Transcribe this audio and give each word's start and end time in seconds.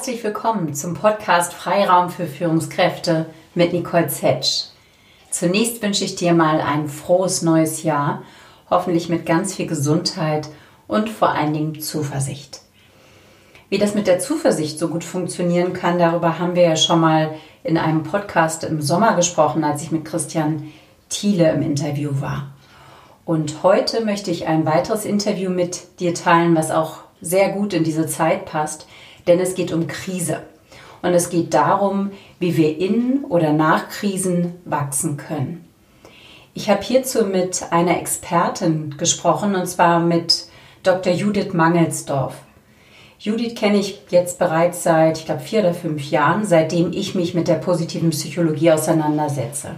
Herzlich 0.00 0.24
willkommen 0.24 0.72
zum 0.72 0.94
Podcast 0.94 1.52
Freiraum 1.52 2.08
für 2.08 2.24
Führungskräfte 2.24 3.26
mit 3.54 3.74
Nicole 3.74 4.08
Zetsch. 4.08 4.68
Zunächst 5.30 5.82
wünsche 5.82 6.06
ich 6.06 6.16
dir 6.16 6.32
mal 6.32 6.62
ein 6.62 6.88
frohes 6.88 7.42
neues 7.42 7.82
Jahr, 7.82 8.22
hoffentlich 8.70 9.10
mit 9.10 9.26
ganz 9.26 9.54
viel 9.54 9.66
Gesundheit 9.66 10.48
und 10.86 11.10
vor 11.10 11.28
allen 11.32 11.52
Dingen 11.52 11.80
Zuversicht. 11.80 12.62
Wie 13.68 13.76
das 13.76 13.94
mit 13.94 14.06
der 14.06 14.20
Zuversicht 14.20 14.78
so 14.78 14.88
gut 14.88 15.04
funktionieren 15.04 15.74
kann, 15.74 15.98
darüber 15.98 16.38
haben 16.38 16.54
wir 16.54 16.62
ja 16.62 16.76
schon 16.76 17.00
mal 17.02 17.34
in 17.62 17.76
einem 17.76 18.02
Podcast 18.02 18.64
im 18.64 18.80
Sommer 18.80 19.16
gesprochen, 19.16 19.64
als 19.64 19.82
ich 19.82 19.90
mit 19.90 20.06
Christian 20.06 20.72
Thiele 21.10 21.52
im 21.52 21.60
Interview 21.60 22.22
war. 22.22 22.46
Und 23.26 23.62
heute 23.62 24.02
möchte 24.02 24.30
ich 24.30 24.46
ein 24.46 24.64
weiteres 24.64 25.04
Interview 25.04 25.50
mit 25.50 26.00
dir 26.00 26.14
teilen, 26.14 26.56
was 26.56 26.70
auch 26.70 27.00
sehr 27.20 27.50
gut 27.50 27.74
in 27.74 27.84
diese 27.84 28.06
Zeit 28.06 28.46
passt, 28.46 28.86
denn 29.26 29.40
es 29.40 29.54
geht 29.54 29.72
um 29.72 29.86
Krise. 29.86 30.40
Und 31.02 31.14
es 31.14 31.30
geht 31.30 31.54
darum, 31.54 32.10
wie 32.38 32.56
wir 32.56 32.78
in 32.78 33.24
oder 33.24 33.52
nach 33.52 33.88
Krisen 33.88 34.54
wachsen 34.64 35.16
können. 35.16 35.64
Ich 36.52 36.68
habe 36.68 36.82
hierzu 36.82 37.24
mit 37.24 37.64
einer 37.70 37.98
Expertin 37.98 38.96
gesprochen, 38.98 39.54
und 39.54 39.66
zwar 39.66 40.00
mit 40.00 40.46
Dr. 40.82 41.12
Judith 41.12 41.52
Mangelsdorf. 41.52 42.34
Judith 43.18 43.54
kenne 43.54 43.78
ich 43.78 44.00
jetzt 44.10 44.38
bereits 44.38 44.82
seit, 44.82 45.18
ich 45.18 45.26
glaube, 45.26 45.42
vier 45.42 45.60
oder 45.60 45.74
fünf 45.74 46.10
Jahren, 46.10 46.44
seitdem 46.46 46.92
ich 46.92 47.14
mich 47.14 47.34
mit 47.34 47.48
der 47.48 47.56
positiven 47.56 48.10
Psychologie 48.10 48.72
auseinandersetze. 48.72 49.72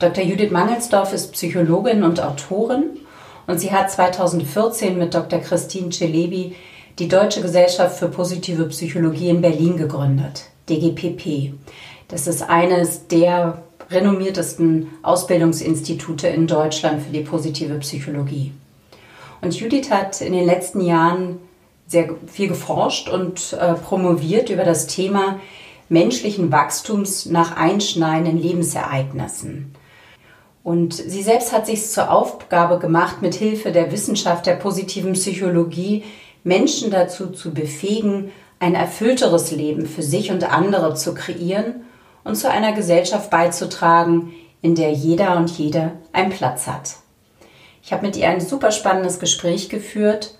Dr. 0.00 0.24
Judith 0.24 0.50
Mangelsdorf 0.50 1.12
ist 1.12 1.32
Psychologin 1.32 2.02
und 2.02 2.20
Autorin 2.20 2.82
und 3.46 3.60
sie 3.60 3.70
hat 3.70 3.92
2014 3.92 4.98
mit 4.98 5.14
Dr. 5.14 5.38
Christine 5.38 5.90
Celebi 5.90 6.56
die 6.98 7.08
Deutsche 7.08 7.40
Gesellschaft 7.40 7.98
für 7.98 8.08
positive 8.08 8.64
Psychologie 8.66 9.30
in 9.30 9.40
Berlin 9.40 9.76
gegründet, 9.76 10.44
DGPP. 10.68 11.54
Das 12.08 12.26
ist 12.26 12.42
eines 12.42 13.08
der 13.08 13.62
renommiertesten 13.90 14.88
Ausbildungsinstitute 15.02 16.28
in 16.28 16.46
Deutschland 16.46 17.02
für 17.02 17.12
die 17.12 17.20
positive 17.20 17.74
Psychologie. 17.78 18.52
Und 19.40 19.58
Judith 19.58 19.90
hat 19.90 20.20
in 20.20 20.32
den 20.32 20.46
letzten 20.46 20.80
Jahren 20.80 21.38
sehr 21.86 22.10
viel 22.26 22.48
geforscht 22.48 23.08
und 23.08 23.52
äh, 23.54 23.74
promoviert 23.74 24.50
über 24.50 24.64
das 24.64 24.86
Thema 24.86 25.40
menschlichen 25.88 26.50
Wachstums 26.52 27.26
nach 27.26 27.56
einschneidenden 27.56 28.40
Lebensereignissen. 28.40 29.74
Und 30.64 30.94
sie 30.94 31.22
selbst 31.22 31.52
hat 31.52 31.66
sich 31.66 31.86
zur 31.86 32.10
Aufgabe 32.10 32.78
gemacht, 32.78 33.20
mit 33.20 33.34
Hilfe 33.34 33.72
der 33.72 33.90
Wissenschaft 33.90 34.46
der 34.46 34.54
positiven 34.54 35.14
Psychologie 35.14 36.04
Menschen 36.44 36.90
dazu 36.90 37.30
zu 37.30 37.52
befähigen, 37.52 38.32
ein 38.58 38.74
erfüllteres 38.74 39.50
Leben 39.50 39.86
für 39.86 40.02
sich 40.02 40.30
und 40.30 40.44
andere 40.44 40.94
zu 40.94 41.14
kreieren 41.14 41.82
und 42.24 42.36
zu 42.36 42.50
einer 42.50 42.72
Gesellschaft 42.72 43.30
beizutragen, 43.30 44.32
in 44.60 44.74
der 44.74 44.92
jeder 44.92 45.36
und 45.36 45.50
jede 45.50 45.92
einen 46.12 46.30
Platz 46.30 46.66
hat. 46.66 46.94
Ich 47.82 47.92
habe 47.92 48.06
mit 48.06 48.16
ihr 48.16 48.28
ein 48.28 48.40
super 48.40 48.70
spannendes 48.70 49.18
Gespräch 49.18 49.68
geführt, 49.68 50.36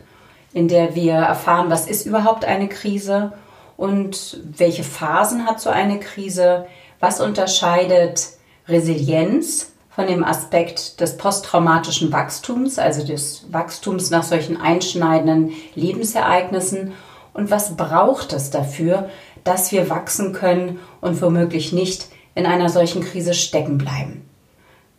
in 0.53 0.69
der 0.69 0.95
wir 0.95 1.15
erfahren, 1.15 1.71
was 1.71 1.89
ist 1.89 2.07
überhaupt 2.07 2.45
eine 2.45 2.69
Krise 2.69 3.33
und 3.77 4.41
welche 4.45 4.85
Phasen 4.85 5.47
hat 5.47 5.61
so 5.61 5.71
eine 5.71 5.99
Krise, 5.99 6.67
was 7.01 7.21
unterscheidet 7.21 8.29
Resilienz 8.69 9.72
von 9.95 10.07
dem 10.07 10.25
Aspekt 10.25 11.01
des 11.01 11.17
posttraumatischen 11.19 12.13
Wachstums, 12.13 12.79
also 12.79 13.07
des 13.07 13.53
Wachstums 13.53 14.11
nach 14.11 14.23
solchen 14.23 14.59
einschneidenden 14.59 15.53
Lebensereignissen 15.75 16.93
und 17.35 17.51
was 17.51 17.77
braucht 17.77 18.33
es 18.33 18.51
dafür, 18.51 19.11
dass 19.45 19.73
wir 19.73 19.91
wachsen 19.91 20.33
können 20.33 20.79
und 21.01 21.21
womöglich 21.21 21.73
nicht 21.73 22.09
in 22.35 22.47
einer 22.47 22.69
solchen 22.69 23.03
Krise 23.03 23.35
stecken 23.35 23.79
bleiben. 23.79 24.29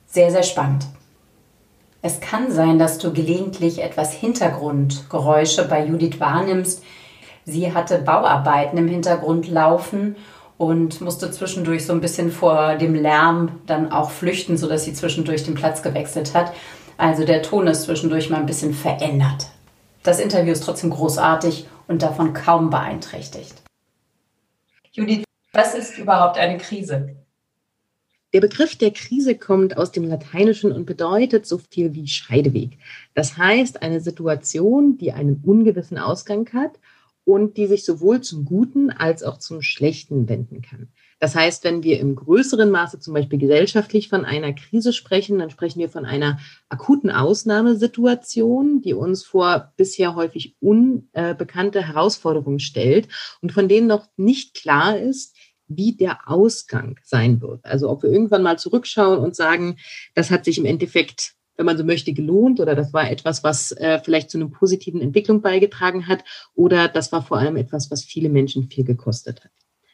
Sehr, 0.06 0.30
sehr 0.30 0.44
spannend. 0.44 0.86
Es 2.04 2.20
kann 2.20 2.52
sein, 2.52 2.78
dass 2.78 2.98
du 2.98 3.14
gelegentlich 3.14 3.82
etwas 3.82 4.12
Hintergrundgeräusche 4.14 5.68
bei 5.68 5.86
Judith 5.86 6.20
wahrnimmst. 6.20 6.84
Sie 7.46 7.74
hatte 7.74 7.98
Bauarbeiten 7.98 8.78
im 8.78 8.88
Hintergrund 8.88 9.48
laufen 9.48 10.18
und 10.64 11.02
musste 11.02 11.30
zwischendurch 11.32 11.86
so 11.86 11.94
ein 11.94 12.02
bisschen 12.02 12.32
vor 12.32 12.76
dem 12.76 12.96
Lärm 12.96 13.60
dann 13.66 13.92
auch 13.92 14.12
flüchten, 14.12 14.58
sodass 14.58 14.86
sie 14.86 14.94
zwischendurch 14.94 15.44
den 15.44 15.56
Platz 15.56 15.82
gewechselt 15.84 16.34
hat. 16.34 16.54
Also 16.98 17.26
der 17.26 17.42
Ton 17.42 17.68
ist 17.68 17.84
zwischendurch 17.84 18.30
mal 18.30 18.40
ein 18.40 18.46
bisschen 18.46 18.74
verändert. 18.74 19.48
Das 20.04 20.20
Interview 20.20 20.52
ist 20.52 20.64
trotzdem 20.64 20.90
großartig 20.90 21.68
und 21.88 22.02
davon 22.02 22.34
kaum 22.34 22.70
beeinträchtigt. 22.70 23.54
Judith, 24.92 25.24
was 25.52 25.76
ist 25.76 25.98
überhaupt 25.98 26.38
eine 26.38 26.58
Krise? 26.58 27.16
Der 28.34 28.42
Begriff 28.42 28.76
der 28.76 28.92
Krise 28.92 29.36
kommt 29.36 29.78
aus 29.78 29.92
dem 29.92 30.06
Lateinischen 30.06 30.72
und 30.72 30.86
bedeutet 30.86 31.46
so 31.46 31.60
viel 31.70 31.94
wie 31.94 32.08
Scheideweg. 32.08 32.80
Das 33.14 33.38
heißt, 33.38 33.84
eine 33.84 34.02
Situation, 34.02 34.98
die 34.98 35.12
einen 35.12 35.42
ungewissen 35.46 36.00
Ausgang 36.00 36.50
hat 36.52 36.80
und 37.26 37.58
die 37.58 37.68
sich 37.68 37.86
sowohl 37.86 38.22
zum 38.22 38.46
Guten 38.46 38.90
als 38.90 39.24
auch 39.24 39.38
zum 39.38 39.62
Schlechten 39.62 40.28
wenden 40.28 40.62
kann. 40.62 40.90
Das 41.20 41.36
heißt, 41.36 41.64
wenn 41.64 41.84
wir 41.84 42.00
im 42.00 42.16
größeren 42.16 42.70
Maße 42.70 43.00
zum 43.00 43.14
Beispiel 43.14 43.40
gesellschaftlich 43.40 44.10
von 44.10 44.26
einer 44.26 44.52
Krise 44.52 44.92
sprechen, 44.92 45.40
dann 45.40 45.50
sprechen 45.50 45.80
wir 45.80 45.90
von 45.90 46.06
einer 46.06 46.40
akuten 46.68 47.10
Ausnahmesituation, 47.10 48.82
die 48.82 48.94
uns 48.94 49.24
vor 49.24 49.72
bisher 49.78 50.16
häufig 50.16 50.58
unbekannte 50.60 51.88
Herausforderungen 51.88 52.60
stellt 52.60 53.08
und 53.42 53.54
von 53.54 53.70
denen 53.70 53.88
noch 53.88 54.08
nicht 54.18 54.54
klar 54.54 54.98
ist, 54.98 55.36
wie 55.68 55.96
der 55.96 56.30
Ausgang 56.30 57.00
sein 57.04 57.42
wird. 57.42 57.64
Also 57.64 57.90
ob 57.90 58.04
wir 58.04 58.12
irgendwann 58.12 58.44
mal 58.44 58.60
zurückschauen 58.60 59.20
und 59.20 59.36
sagen, 59.36 59.78
das 60.16 60.30
hat 60.30 60.44
sich 60.44 60.58
im 60.58 60.66
Endeffekt 60.66 61.36
wenn 61.56 61.66
man 61.66 61.78
so 61.78 61.84
möchte, 61.84 62.14
gelohnt 62.14 62.60
oder 62.60 62.76
das 62.76 62.94
war 62.94 63.10
etwas, 63.10 63.44
was 63.44 63.72
äh, 63.74 64.00
vielleicht 64.04 64.30
zu 64.30 64.38
einer 64.38 64.48
positiven 64.48 65.02
Entwicklung 65.02 65.42
beigetragen 65.42 66.08
hat 66.08 66.24
oder 66.56 66.88
das 66.88 67.12
war 67.12 67.22
vor 67.22 67.38
allem 67.38 67.58
etwas, 67.58 67.92
was 67.92 68.04
viele 68.04 68.30
Menschen 68.30 68.70
viel 68.70 68.84
gekostet 68.84 69.44
hat. 69.44 69.52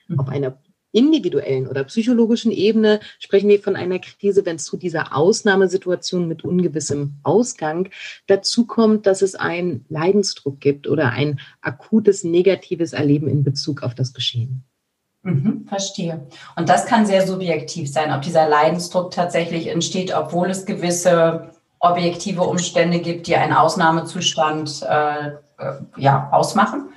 Mhm. 0.07 0.19
Auf 0.19 0.29
einer 0.29 0.57
individuellen 0.91 1.67
oder 1.67 1.83
psychologischen 1.83 2.51
Ebene 2.51 2.99
sprechen 3.19 3.49
wir 3.49 3.59
von 3.59 3.75
einer 3.75 3.99
Krise, 3.99 4.45
wenn 4.45 4.55
es 4.55 4.65
zu 4.65 4.77
dieser 4.77 5.15
Ausnahmesituation 5.15 6.27
mit 6.27 6.43
ungewissem 6.43 7.19
Ausgang 7.23 7.89
dazu 8.27 8.65
kommt, 8.65 9.05
dass 9.05 9.21
es 9.21 9.35
einen 9.35 9.85
Leidensdruck 9.89 10.59
gibt 10.59 10.87
oder 10.87 11.11
ein 11.11 11.39
akutes 11.61 12.23
negatives 12.23 12.93
Erleben 12.93 13.27
in 13.27 13.43
Bezug 13.43 13.83
auf 13.83 13.93
das 13.93 14.13
Geschehen. 14.13 14.63
Mhm, 15.23 15.65
verstehe. 15.67 16.27
Und 16.55 16.69
das 16.69 16.85
kann 16.85 17.05
sehr 17.05 17.27
subjektiv 17.27 17.91
sein, 17.91 18.13
ob 18.13 18.21
dieser 18.21 18.47
Leidensdruck 18.47 19.11
tatsächlich 19.11 19.67
entsteht, 19.67 20.15
obwohl 20.15 20.49
es 20.49 20.65
gewisse 20.65 21.51
objektive 21.79 22.43
Umstände 22.43 22.99
gibt, 22.99 23.27
die 23.27 23.35
einen 23.35 23.53
Ausnahmezustand 23.53 24.83
äh, 24.83 25.27
äh, 25.27 25.33
ja, 25.97 26.29
ausmachen. 26.31 26.89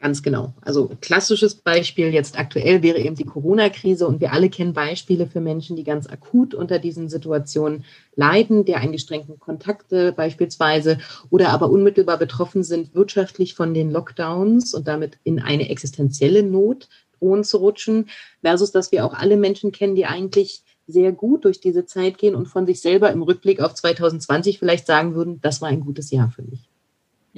Ganz 0.00 0.22
genau. 0.22 0.54
Also 0.60 0.92
klassisches 1.00 1.56
Beispiel 1.56 2.12
jetzt 2.14 2.38
aktuell 2.38 2.84
wäre 2.84 2.98
eben 2.98 3.16
die 3.16 3.24
Corona-Krise 3.24 4.06
und 4.06 4.20
wir 4.20 4.32
alle 4.32 4.48
kennen 4.48 4.72
Beispiele 4.72 5.26
für 5.26 5.40
Menschen, 5.40 5.74
die 5.74 5.82
ganz 5.82 6.06
akut 6.06 6.54
unter 6.54 6.78
diesen 6.78 7.08
Situationen 7.08 7.84
leiden, 8.14 8.64
der 8.64 8.78
eingeschränkten 8.78 9.40
Kontakte 9.40 10.12
beispielsweise 10.12 10.98
oder 11.30 11.48
aber 11.48 11.68
unmittelbar 11.68 12.16
betroffen 12.16 12.62
sind 12.62 12.94
wirtschaftlich 12.94 13.54
von 13.54 13.74
den 13.74 13.90
Lockdowns 13.90 14.72
und 14.72 14.86
damit 14.86 15.18
in 15.24 15.40
eine 15.40 15.68
existenzielle 15.68 16.44
Not 16.44 16.88
drohen 17.18 17.42
zu 17.42 17.56
rutschen, 17.56 18.08
versus 18.40 18.70
dass 18.70 18.92
wir 18.92 19.04
auch 19.04 19.14
alle 19.14 19.36
Menschen 19.36 19.72
kennen, 19.72 19.96
die 19.96 20.06
eigentlich 20.06 20.62
sehr 20.86 21.10
gut 21.10 21.44
durch 21.44 21.60
diese 21.60 21.86
Zeit 21.86 22.18
gehen 22.18 22.36
und 22.36 22.46
von 22.46 22.66
sich 22.66 22.80
selber 22.80 23.10
im 23.10 23.22
Rückblick 23.22 23.60
auf 23.60 23.74
2020 23.74 24.60
vielleicht 24.60 24.86
sagen 24.86 25.16
würden, 25.16 25.40
das 25.40 25.60
war 25.60 25.68
ein 25.68 25.80
gutes 25.80 26.12
Jahr 26.12 26.30
für 26.30 26.42
mich. 26.42 26.67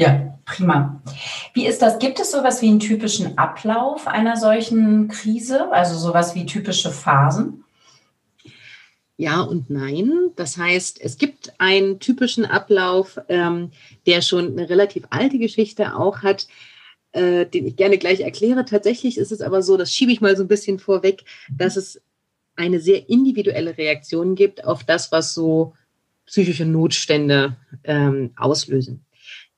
Ja, 0.00 0.38
prima. 0.46 1.02
Wie 1.52 1.66
ist 1.66 1.82
das? 1.82 1.98
Gibt 1.98 2.20
es 2.20 2.30
sowas 2.30 2.62
wie 2.62 2.68
einen 2.68 2.80
typischen 2.80 3.36
Ablauf 3.36 4.06
einer 4.06 4.38
solchen 4.38 5.08
Krise? 5.08 5.70
Also 5.72 5.98
sowas 5.98 6.34
wie 6.34 6.46
typische 6.46 6.90
Phasen? 6.90 7.64
Ja 9.18 9.42
und 9.42 9.68
nein. 9.68 10.30
Das 10.36 10.56
heißt, 10.56 11.02
es 11.02 11.18
gibt 11.18 11.52
einen 11.58 11.98
typischen 11.98 12.46
Ablauf, 12.46 13.20
ähm, 13.28 13.72
der 14.06 14.22
schon 14.22 14.52
eine 14.52 14.70
relativ 14.70 15.04
alte 15.10 15.36
Geschichte 15.36 15.94
auch 15.94 16.22
hat, 16.22 16.48
äh, 17.12 17.44
den 17.44 17.66
ich 17.66 17.76
gerne 17.76 17.98
gleich 17.98 18.20
erkläre. 18.20 18.64
Tatsächlich 18.64 19.18
ist 19.18 19.32
es 19.32 19.42
aber 19.42 19.60
so, 19.60 19.76
das 19.76 19.92
schiebe 19.92 20.12
ich 20.12 20.22
mal 20.22 20.34
so 20.34 20.44
ein 20.44 20.48
bisschen 20.48 20.78
vorweg, 20.78 21.24
dass 21.50 21.76
es 21.76 22.00
eine 22.56 22.80
sehr 22.80 23.10
individuelle 23.10 23.76
Reaktion 23.76 24.34
gibt 24.34 24.64
auf 24.64 24.82
das, 24.82 25.12
was 25.12 25.34
so 25.34 25.74
psychische 26.24 26.64
Notstände 26.64 27.56
ähm, 27.84 28.30
auslösen 28.38 29.04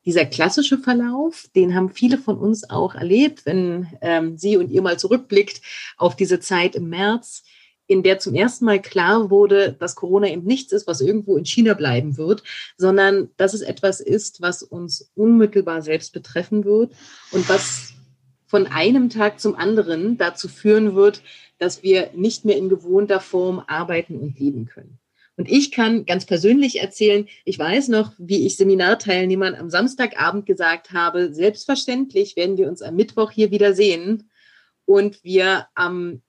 dieser 0.05 0.25
klassische 0.25 0.79
Verlauf, 0.79 1.47
den 1.55 1.75
haben 1.75 1.91
viele 1.91 2.19
von 2.19 2.37
uns 2.39 2.69
auch 2.69 2.95
erlebt, 2.95 3.47
wenn 3.47 3.89
ähm, 4.01 4.37
Sie 4.37 4.57
und 4.57 4.71
ihr 4.71 4.83
mal 4.83 4.99
zurückblickt 4.99 5.61
auf 5.97 6.17
diese 6.17 6.41
Zeit 6.41 6.75
im 6.75 6.89
März, 6.89 7.45
in 7.87 8.03
der 8.03 8.19
zum 8.19 8.35
ersten 8.35 8.65
Mal 8.65 8.81
klar 8.81 9.31
wurde, 9.31 9.77
dass 9.79 9.97
Corona 9.97 10.29
eben 10.29 10.45
nichts 10.45 10.73
ist, 10.73 10.87
was 10.87 11.01
irgendwo 11.01 11.37
in 11.37 11.45
China 11.45 11.75
bleiben 11.75 12.17
wird, 12.17 12.43
sondern 12.77 13.31
dass 13.37 13.55
es 13.55 13.61
etwas 13.61 14.01
ist, 14.01 14.41
was 14.41 14.63
uns 14.63 15.11
unmittelbar 15.15 15.83
selbst 15.83 16.13
betreffen 16.13 16.65
wird 16.65 16.93
und 17.33 17.49
was 17.49 17.93
von 18.47 18.67
einem 18.67 19.09
Tag 19.09 19.41
zum 19.41 19.55
anderen 19.55 20.19
dazu 20.19 20.49
führen 20.49 20.95
wird, 20.95 21.23
dass 21.59 21.83
wir 21.83 22.11
nicht 22.15 22.45
mehr 22.45 22.57
in 22.57 22.69
gewohnter 22.69 23.21
Form 23.21 23.63
arbeiten 23.67 24.19
und 24.19 24.39
leben 24.39 24.67
können. 24.67 24.99
Und 25.37 25.51
ich 25.51 25.73
kann 25.73 26.05
ganz 26.05 26.27
persönlich 26.27 26.81
erzählen, 26.81 27.27
ich 27.45 27.59
weiß 27.59 27.89
noch, 27.89 28.13
wie 28.19 28.47
ich 28.47 28.57
Seminarteilnehmern 28.57 29.55
am 29.55 29.71
Samstagabend 29.71 30.45
gesagt 30.47 30.93
habe, 30.93 31.33
selbstverständlich 31.33 32.37
werden 32.37 32.59
wir 32.59 32.69
uns 32.69 32.83
am 32.83 32.97
Mittwoch 32.97 33.31
hier 33.31 33.51
wieder 33.51 33.75
sehen 33.75 34.31
und 34.85 35.25
wir 35.25 35.69
am 35.75 36.23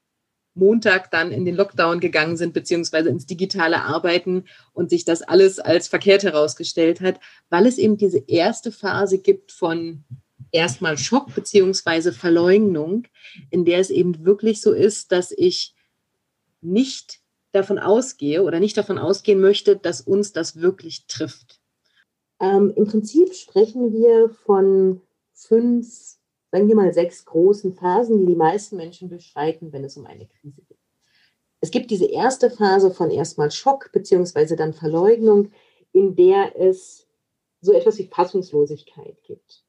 Montag 0.56 1.12
dann 1.12 1.32
in 1.32 1.46
den 1.46 1.56
Lockdown 1.56 2.00
gegangen 2.00 2.38
sind, 2.38 2.54
beziehungsweise 2.54 3.10
ins 3.10 3.26
digitale 3.26 3.82
Arbeiten 3.82 4.46
und 4.72 4.90
sich 4.90 5.04
das 5.04 5.22
alles 5.22 5.60
als 5.60 5.88
verkehrt 5.88 6.24
herausgestellt 6.24 7.02
hat, 7.02 7.20
weil 7.50 7.66
es 7.66 7.78
eben 7.78 7.98
diese 7.98 8.24
erste 8.28 8.72
Phase 8.72 9.18
gibt 9.18 9.52
von 9.52 10.04
erstmal 10.52 10.98
Schock 10.98 11.34
beziehungsweise 11.34 12.14
Verleugnung, 12.14 13.08
in 13.50 13.66
der 13.66 13.80
es 13.80 13.90
eben 13.90 14.26
wirklich 14.26 14.62
so 14.62 14.72
ist, 14.72 15.12
dass 15.12 15.32
ich 15.32 15.74
nicht 16.62 17.23
davon 17.54 17.80
ausgehe 17.80 18.44
oder 18.44 18.60
nicht 18.60 18.78
davon 18.78 18.98
ausgehen 18.98 19.40
möchte, 19.40 19.78
dass 19.78 20.02
uns 20.02 20.34
das 20.34 20.58
wirklich 20.60 21.08
trifft. 21.08 21.60
Ähm, 22.40 22.74
Im 22.76 22.86
Prinzip 22.88 23.34
sprechen 23.34 23.94
wir 23.94 24.30
von 24.30 25.02
fünf 25.34 26.18
sagen 26.54 26.68
wir 26.68 26.76
mal, 26.76 26.94
sechs 26.94 27.26
großen 27.26 27.74
Phasen, 27.74 28.20
die 28.20 28.28
die 28.28 28.36
meisten 28.36 28.78
Menschen 28.78 29.10
beschreiten, 29.10 29.74
wenn 29.74 29.84
es 29.84 29.98
um 29.98 30.06
eine 30.06 30.28
Krise 30.28 30.62
geht. 30.62 30.78
Es 31.62 31.72
gibt 31.72 31.90
diese 31.90 32.06
erste 32.06 32.52
Phase 32.52 32.92
von 32.92 33.10
erstmal 33.10 33.50
Schock 33.50 33.92
beziehungsweise 33.92 34.56
dann 34.56 34.74
Verleugnung, 34.74 35.52
in 35.94 36.16
der 36.16 36.56
es 36.56 37.08
so 37.60 37.74
etwas 37.74 37.98
wie 37.98 38.06
Fassungslosigkeit 38.06 39.18
gibt. 39.24 39.64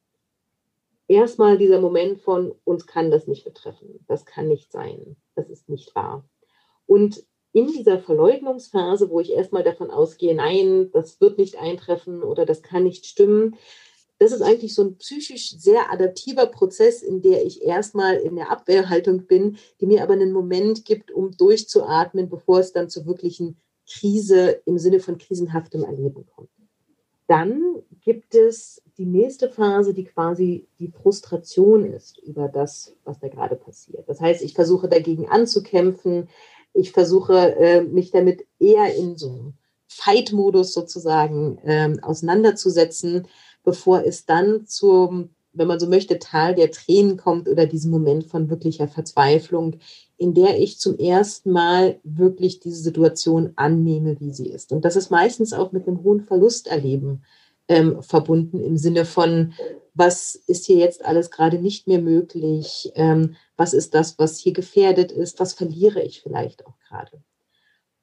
Erstmal 1.07 1.57
dieser 1.57 1.81
Moment 1.81 2.21
von 2.21 2.53
uns 2.65 2.85
kann 2.85 3.09
das 3.09 3.25
nicht 3.25 3.45
betreffen, 3.45 4.05
das 4.07 4.23
kann 4.25 4.47
nicht 4.47 4.71
sein, 4.71 5.15
das 5.33 5.49
ist 5.49 5.67
nicht 5.67 5.95
wahr. 5.95 6.23
Und 6.85 7.25
in 7.55 7.67
dieser 7.67 7.99
Verleugnungsphase, 7.99 9.09
wo 9.09 9.21
ich 9.21 9.31
erstmal 9.31 9.63
davon 9.63 9.89
ausgehe, 9.89 10.35
nein, 10.35 10.89
das 10.91 11.21
wird 11.21 11.37
nicht 11.37 11.57
eintreffen 11.57 12.21
oder 12.21 12.45
das 12.45 12.61
kann 12.61 12.83
nicht 12.83 13.05
stimmen, 13.05 13.55
das 14.19 14.33
ist 14.33 14.41
eigentlich 14.41 14.75
so 14.75 14.83
ein 14.83 14.97
psychisch 14.97 15.51
sehr 15.57 15.89
adaptiver 15.89 16.47
Prozess, 16.47 17.01
in 17.01 17.21
der 17.21 17.45
ich 17.45 17.63
erstmal 17.63 18.17
in 18.17 18.35
der 18.35 18.51
Abwehrhaltung 18.51 19.25
bin, 19.25 19.57
die 19.79 19.85
mir 19.85 20.03
aber 20.03 20.13
einen 20.13 20.33
Moment 20.33 20.83
gibt, 20.83 21.11
um 21.11 21.31
durchzuatmen, 21.31 22.27
bevor 22.27 22.59
es 22.59 22.73
dann 22.73 22.89
zur 22.89 23.05
wirklichen 23.05 23.55
Krise 23.89 24.61
im 24.65 24.77
Sinne 24.77 24.99
von 24.99 25.17
krisenhaftem 25.17 25.85
Erleben 25.85 26.25
kommt. 26.25 26.49
Dann 27.27 27.81
gibt 28.01 28.35
es 28.35 28.81
die 28.97 29.05
nächste 29.05 29.49
Phase, 29.49 29.93
die 29.93 30.03
quasi 30.03 30.67
die 30.79 30.89
Frustration 30.89 31.85
ist 31.85 32.17
über 32.19 32.49
das, 32.49 32.95
was 33.05 33.19
da 33.19 33.29
gerade 33.29 33.55
passiert. 33.55 34.09
Das 34.09 34.19
heißt, 34.19 34.43
ich 34.43 34.53
versuche 34.53 34.89
dagegen 34.89 35.27
anzukämpfen. 35.29 36.27
Ich 36.75 36.91
versuche, 36.91 37.55
äh, 37.55 37.81
mich 37.81 38.11
damit 38.11 38.45
eher 38.59 38.95
in 38.95 39.17
so 39.17 39.29
einem 39.29 39.53
Fight-Modus 39.87 40.73
sozusagen 40.73 41.57
ähm, 41.63 41.99
auseinanderzusetzen 42.03 43.27
bevor 43.65 44.05
es 44.05 44.25
dann 44.25 44.65
zum, 44.65 45.31
wenn 45.51 45.67
man 45.67 45.79
so 45.79 45.87
möchte, 45.87 46.19
Tal 46.19 46.55
der 46.55 46.71
Tränen 46.71 47.17
kommt 47.17 47.49
oder 47.49 47.65
diesen 47.65 47.91
Moment 47.91 48.25
von 48.27 48.49
wirklicher 48.49 48.87
Verzweiflung, 48.87 49.77
in 50.17 50.33
der 50.33 50.59
ich 50.59 50.79
zum 50.79 50.97
ersten 50.97 51.51
Mal 51.51 51.99
wirklich 52.03 52.61
diese 52.61 52.81
Situation 52.81 53.51
annehme, 53.57 54.17
wie 54.21 54.31
sie 54.31 54.47
ist. 54.47 54.71
Und 54.71 54.85
das 54.85 54.95
ist 54.95 55.09
meistens 55.09 55.51
auch 55.51 55.73
mit 55.73 55.87
einem 55.87 56.03
hohen 56.03 56.21
Verlusterleben 56.21 57.25
ähm, 57.67 58.01
verbunden 58.01 58.63
im 58.63 58.77
Sinne 58.77 59.03
von, 59.03 59.53
was 59.95 60.35
ist 60.35 60.65
hier 60.65 60.77
jetzt 60.77 61.03
alles 61.03 61.31
gerade 61.31 61.57
nicht 61.57 61.87
mehr 61.87 61.99
möglich? 61.99 62.91
Ähm, 62.95 63.35
was 63.55 63.73
ist 63.73 63.95
das, 63.95 64.19
was 64.19 64.37
hier 64.37 64.53
gefährdet 64.53 65.11
ist? 65.11 65.39
Was 65.39 65.53
verliere 65.53 66.01
ich 66.01 66.21
vielleicht 66.21 66.65
auch 66.67 66.77
gerade? 66.87 67.23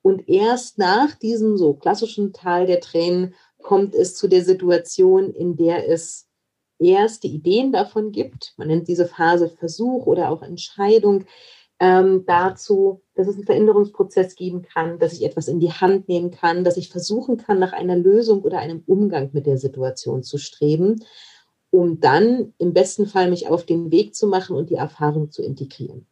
Und 0.01 0.29
erst 0.29 0.79
nach 0.79 1.15
diesem 1.15 1.57
so 1.57 1.75
klassischen 1.75 2.33
Tal 2.33 2.67
der 2.67 2.81
Tränen 2.81 3.35
kommt 3.63 3.95
es 3.95 4.17
zu 4.17 4.27
der 4.27 4.43
Situation, 4.45 5.33
in 5.33 5.57
der 5.57 5.89
es 5.89 6.29
erste 6.79 7.29
Ideen 7.29 7.73
davon 7.73 8.11
gibt. 8.11 8.55
Man 8.57 8.69
nennt 8.69 8.89
diese 8.89 9.07
Phase 9.07 9.49
Versuch 9.49 10.07
oder 10.07 10.31
auch 10.31 10.43
Entscheidung 10.43 11.27
ähm, 11.79 12.25
dazu, 12.27 13.03
dass 13.15 13.29
es 13.29 13.37
einen 13.37 13.45
Veränderungsprozess 13.45 14.35
geben 14.35 14.63
kann, 14.63 14.99
dass 14.99 15.13
ich 15.13 15.25
etwas 15.25 15.47
in 15.47 15.61
die 15.61 15.73
Hand 15.73 16.09
nehmen 16.09 16.31
kann, 16.31 16.65
dass 16.65 16.77
ich 16.77 16.89
versuchen 16.89 17.37
kann, 17.37 17.59
nach 17.59 17.73
einer 17.73 17.97
Lösung 17.97 18.43
oder 18.43 18.59
einem 18.59 18.83
Umgang 18.87 19.31
mit 19.33 19.47
der 19.47 19.59
Situation 19.59 20.23
zu 20.23 20.39
streben, 20.39 21.05
um 21.73 22.01
dann 22.01 22.53
im 22.59 22.75
besten 22.75 23.07
Fall 23.07 23.31
mich 23.31 23.49
auf 23.49 23.65
den 23.65 23.91
Weg 23.91 24.15
zu 24.15 24.27
machen 24.27 24.55
und 24.55 24.69
die 24.69 24.75
Erfahrung 24.75 25.31
zu 25.31 25.43
integrieren. 25.43 26.07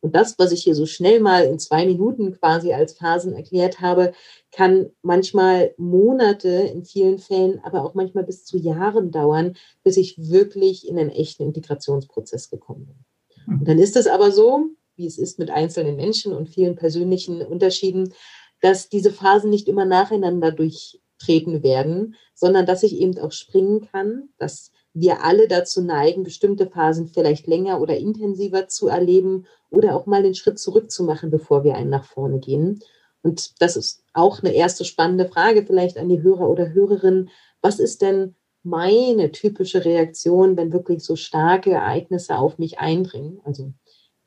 Und 0.00 0.14
das, 0.14 0.38
was 0.38 0.52
ich 0.52 0.62
hier 0.62 0.74
so 0.74 0.86
schnell 0.86 1.18
mal 1.18 1.44
in 1.44 1.58
zwei 1.58 1.86
Minuten 1.86 2.38
quasi 2.38 2.72
als 2.72 2.92
Phasen 2.92 3.32
erklärt 3.32 3.80
habe, 3.80 4.12
kann 4.52 4.90
manchmal 5.02 5.74
Monate 5.76 6.48
in 6.48 6.84
vielen 6.84 7.18
Fällen, 7.18 7.58
aber 7.64 7.84
auch 7.84 7.94
manchmal 7.94 8.22
bis 8.22 8.44
zu 8.44 8.58
Jahren 8.58 9.10
dauern, 9.10 9.56
bis 9.82 9.96
ich 9.96 10.30
wirklich 10.30 10.86
in 10.86 10.98
einen 10.98 11.10
echten 11.10 11.42
Integrationsprozess 11.42 12.50
gekommen 12.50 12.86
bin. 12.86 13.58
Und 13.58 13.66
dann 13.66 13.78
ist 13.78 13.96
es 13.96 14.06
aber 14.06 14.30
so, 14.30 14.66
wie 14.94 15.06
es 15.06 15.16
ist 15.16 15.38
mit 15.38 15.50
einzelnen 15.50 15.96
Menschen 15.96 16.32
und 16.34 16.50
vielen 16.50 16.76
persönlichen 16.76 17.40
Unterschieden, 17.40 18.12
dass 18.60 18.90
diese 18.90 19.10
Phasen 19.10 19.48
nicht 19.48 19.68
immer 19.68 19.86
nacheinander 19.86 20.52
durchtreten 20.52 21.62
werden, 21.62 22.14
sondern 22.34 22.66
dass 22.66 22.82
ich 22.82 23.00
eben 23.00 23.18
auch 23.18 23.32
springen 23.32 23.88
kann, 23.90 24.28
dass 24.36 24.70
wir 24.94 25.24
alle 25.24 25.48
dazu 25.48 25.82
neigen, 25.82 26.24
bestimmte 26.24 26.66
Phasen 26.66 27.08
vielleicht 27.08 27.46
länger 27.46 27.80
oder 27.80 27.96
intensiver 27.96 28.68
zu 28.68 28.88
erleben 28.88 29.46
oder 29.70 29.94
auch 29.94 30.06
mal 30.06 30.22
den 30.22 30.34
Schritt 30.34 30.58
zurück 30.58 30.90
zu 30.90 31.04
machen, 31.04 31.30
bevor 31.30 31.64
wir 31.64 31.76
einen 31.76 31.90
nach 31.90 32.04
vorne 32.04 32.38
gehen. 32.38 32.80
Und 33.22 33.60
das 33.60 33.76
ist 33.76 34.02
auch 34.12 34.42
eine 34.42 34.54
erste 34.54 34.84
spannende 34.84 35.26
Frage 35.26 35.64
vielleicht 35.64 35.98
an 35.98 36.08
die 36.08 36.22
Hörer 36.22 36.48
oder 36.48 36.72
Hörerinnen. 36.72 37.30
Was 37.60 37.78
ist 37.78 38.02
denn 38.02 38.34
meine 38.62 39.32
typische 39.32 39.84
Reaktion, 39.84 40.56
wenn 40.56 40.72
wirklich 40.72 41.02
so 41.04 41.16
starke 41.16 41.70
Ereignisse 41.70 42.36
auf 42.38 42.58
mich 42.58 42.78
eindringen? 42.78 43.40
Also 43.44 43.72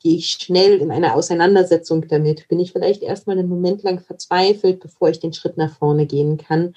gehe 0.00 0.16
ich 0.16 0.30
schnell 0.30 0.80
in 0.80 0.90
eine 0.90 1.14
Auseinandersetzung 1.14 2.06
damit? 2.08 2.48
Bin 2.48 2.60
ich 2.60 2.72
vielleicht 2.72 3.02
erstmal 3.02 3.38
einen 3.38 3.48
Moment 3.48 3.82
lang 3.82 4.00
verzweifelt, 4.00 4.80
bevor 4.80 5.08
ich 5.08 5.20
den 5.20 5.32
Schritt 5.32 5.56
nach 5.56 5.76
vorne 5.76 6.06
gehen 6.06 6.38
kann? 6.38 6.74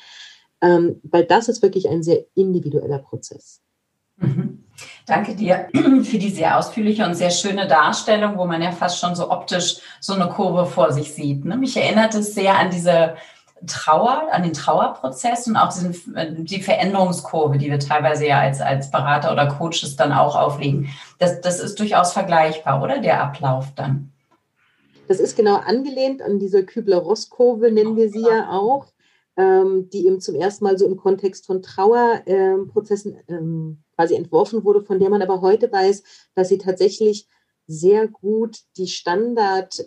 Ähm, 0.61 0.99
weil 1.03 1.25
das 1.25 1.49
ist 1.49 1.61
wirklich 1.61 1.89
ein 1.89 2.03
sehr 2.03 2.25
individueller 2.35 2.99
Prozess. 2.99 3.61
Danke 5.05 5.35
dir 5.35 5.67
für 6.03 6.17
die 6.17 6.31
sehr 6.31 6.57
ausführliche 6.57 7.05
und 7.05 7.13
sehr 7.13 7.29
schöne 7.29 7.67
Darstellung, 7.67 8.37
wo 8.37 8.45
man 8.45 8.61
ja 8.61 8.71
fast 8.71 8.99
schon 8.99 9.15
so 9.15 9.29
optisch 9.29 9.77
so 9.99 10.13
eine 10.13 10.27
Kurve 10.27 10.65
vor 10.65 10.91
sich 10.91 11.13
sieht. 11.13 11.45
Ne? 11.45 11.57
Mich 11.57 11.77
erinnert 11.77 12.15
es 12.15 12.33
sehr 12.33 12.57
an 12.57 12.71
diese 12.71 13.15
Trauer, 13.67 14.27
an 14.31 14.43
den 14.43 14.53
Trauerprozess 14.53 15.47
und 15.47 15.55
auch 15.55 15.69
diesen, 15.69 16.45
die 16.45 16.61
Veränderungskurve, 16.61 17.57
die 17.57 17.69
wir 17.69 17.79
teilweise 17.79 18.27
ja 18.27 18.39
als, 18.39 18.61
als 18.61 18.91
Berater 18.91 19.31
oder 19.31 19.47
Coaches 19.47 19.95
dann 19.95 20.11
auch 20.11 20.35
auflegen. 20.35 20.89
Das, 21.19 21.39
das 21.41 21.59
ist 21.59 21.79
durchaus 21.79 22.13
vergleichbar, 22.13 22.81
oder 22.81 22.99
der 22.99 23.21
Ablauf 23.23 23.67
dann? 23.75 24.11
Das 25.07 25.19
ist 25.19 25.37
genau 25.37 25.57
angelehnt 25.57 26.21
an 26.21 26.39
diese 26.39 26.65
Kübler-Ross-Kurve, 26.65 27.71
nennen 27.71 27.95
wir 27.95 28.09
sie 28.09 28.23
ja 28.23 28.49
auch, 28.49 28.87
ähm, 29.37 29.89
die 29.91 30.05
eben 30.07 30.21
zum 30.21 30.35
ersten 30.35 30.63
Mal 30.63 30.77
so 30.77 30.85
im 30.85 30.97
Kontext 30.97 31.45
von 31.45 31.61
Trauerprozessen 31.61 33.17
ähm, 33.27 33.83
quasi 33.95 34.15
entworfen 34.15 34.63
wurde, 34.63 34.81
von 34.81 34.99
der 34.99 35.09
man 35.09 35.21
aber 35.21 35.41
heute 35.41 35.71
weiß, 35.71 36.03
dass 36.35 36.49
sie 36.49 36.57
tatsächlich 36.57 37.27
sehr 37.67 38.07
gut 38.07 38.59
die 38.77 38.87
Standard 38.87 39.85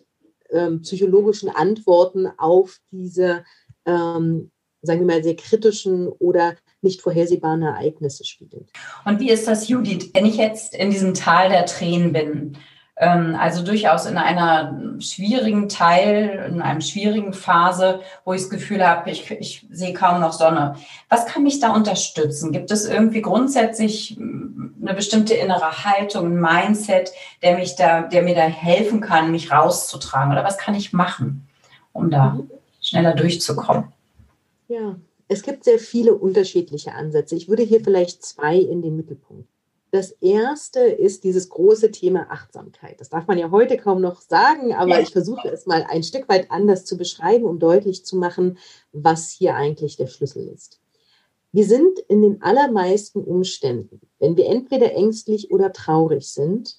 ähm, 0.51 0.83
psychologischen 0.83 1.49
Antworten 1.49 2.27
auf 2.39 2.79
diese, 2.91 3.45
ähm, 3.87 4.51
sagen 4.83 5.01
wir 5.01 5.07
mal, 5.07 5.23
sehr 5.23 5.37
kritischen 5.37 6.09
oder 6.09 6.57
nicht 6.81 7.01
vorhersehbaren 7.03 7.63
Ereignisse 7.63 8.25
spiegelt. 8.25 8.71
Und 9.05 9.21
wie 9.21 9.31
ist 9.31 9.47
das, 9.49 9.69
Judith, 9.69 10.11
wenn 10.15 10.27
ich 10.27 10.37
jetzt 10.37 10.75
in 10.75 10.91
diesem 10.91 11.15
Tal 11.15 11.49
der 11.49 11.67
Tränen 11.67 12.13
bin? 12.13 12.59
Ähm, 13.01 13.37
also 13.39 13.63
durchaus 13.63 14.07
in 14.07 14.19
einer 14.19 14.77
schwierigen 14.99 15.69
Teil, 15.69 16.51
in 16.51 16.61
einer 16.61 16.81
schwierigen 16.81 17.33
Phase, 17.33 18.01
wo 18.25 18.33
ich 18.33 18.43
das 18.43 18.51
Gefühl 18.51 18.87
habe, 18.87 19.09
ich, 19.11 19.31
ich 19.31 19.67
sehe 19.71 19.93
kaum 19.93 20.21
noch 20.21 20.33
Sonne. 20.33 20.75
Was 21.09 21.27
kann 21.27 21.45
mich 21.45 21.61
da 21.61 21.73
unterstützen? 21.73 22.51
Gibt 22.51 22.73
es 22.73 22.87
irgendwie 22.87 23.23
grundsätzlich 23.23 24.17
hm, 24.17 24.75
eine 24.83 24.95
bestimmte 24.95 25.35
innere 25.35 25.85
Haltung, 25.85 26.27
ein 26.27 26.41
Mindset, 26.41 27.13
der 27.43 27.57
mich 27.57 27.77
da, 27.77 28.03
der 28.03 28.23
mir 28.23 28.35
da 28.35 28.43
helfen 28.43 29.01
kann, 29.01 29.31
mich 29.31 29.53
rauszutragen? 29.53 30.33
Oder 30.33 30.43
was 30.43 30.59
kann 30.59 30.75
ich 30.75 30.93
machen, 30.93 31.47
um 31.93 32.11
da 32.11 32.41
schneller 32.81 33.15
durchzukommen? 33.15 33.93
Ja, 34.67 34.97
es 35.29 35.43
gibt 35.43 35.63
sehr 35.63 35.79
viele 35.79 36.15
unterschiedliche 36.15 36.93
Ansätze. 36.95 37.37
Ich 37.37 37.49
würde 37.49 37.63
hier 37.63 37.81
vielleicht 37.81 38.25
zwei 38.25 38.57
in 38.57 38.83
den 38.83 38.97
Mittelpunkt 38.97 39.49
das 39.91 40.11
erste 40.21 40.81
ist 40.81 41.25
dieses 41.25 41.49
große 41.49 41.91
Thema 41.91 42.27
Achtsamkeit. 42.31 43.01
Das 43.01 43.09
darf 43.09 43.27
man 43.27 43.39
ja 43.39 43.51
heute 43.51 43.77
kaum 43.77 44.01
noch 44.01 44.21
sagen, 44.21 44.75
aber 44.75 44.97
ja. 44.97 45.01
ich 45.01 45.11
versuche 45.11 45.49
es 45.49 45.67
mal 45.67 45.87
ein 45.89 46.03
Stück 46.03 46.29
weit 46.29 46.51
anders 46.51 46.85
zu 46.85 46.97
beschreiben, 46.97 47.45
um 47.45 47.59
deutlich 47.59 48.05
zu 48.05 48.17
machen, 48.17 48.59
was 48.93 49.31
hier 49.31 49.55
eigentlich 49.55 49.97
der 49.97 50.07
Schlüssel 50.07 50.49
ist. 50.49 50.81
Wir 51.53 51.65
sind 51.65 51.99
in 52.09 52.21
den 52.21 52.43
allermeisten 52.43 53.25
Umständen, 53.25 54.01
wenn 54.19 54.37
wir 54.37 54.47
entweder 54.47 54.93
ängstlich 54.93 55.51
oder 55.51 55.73
traurig 55.73 56.31
sind, 56.31 56.77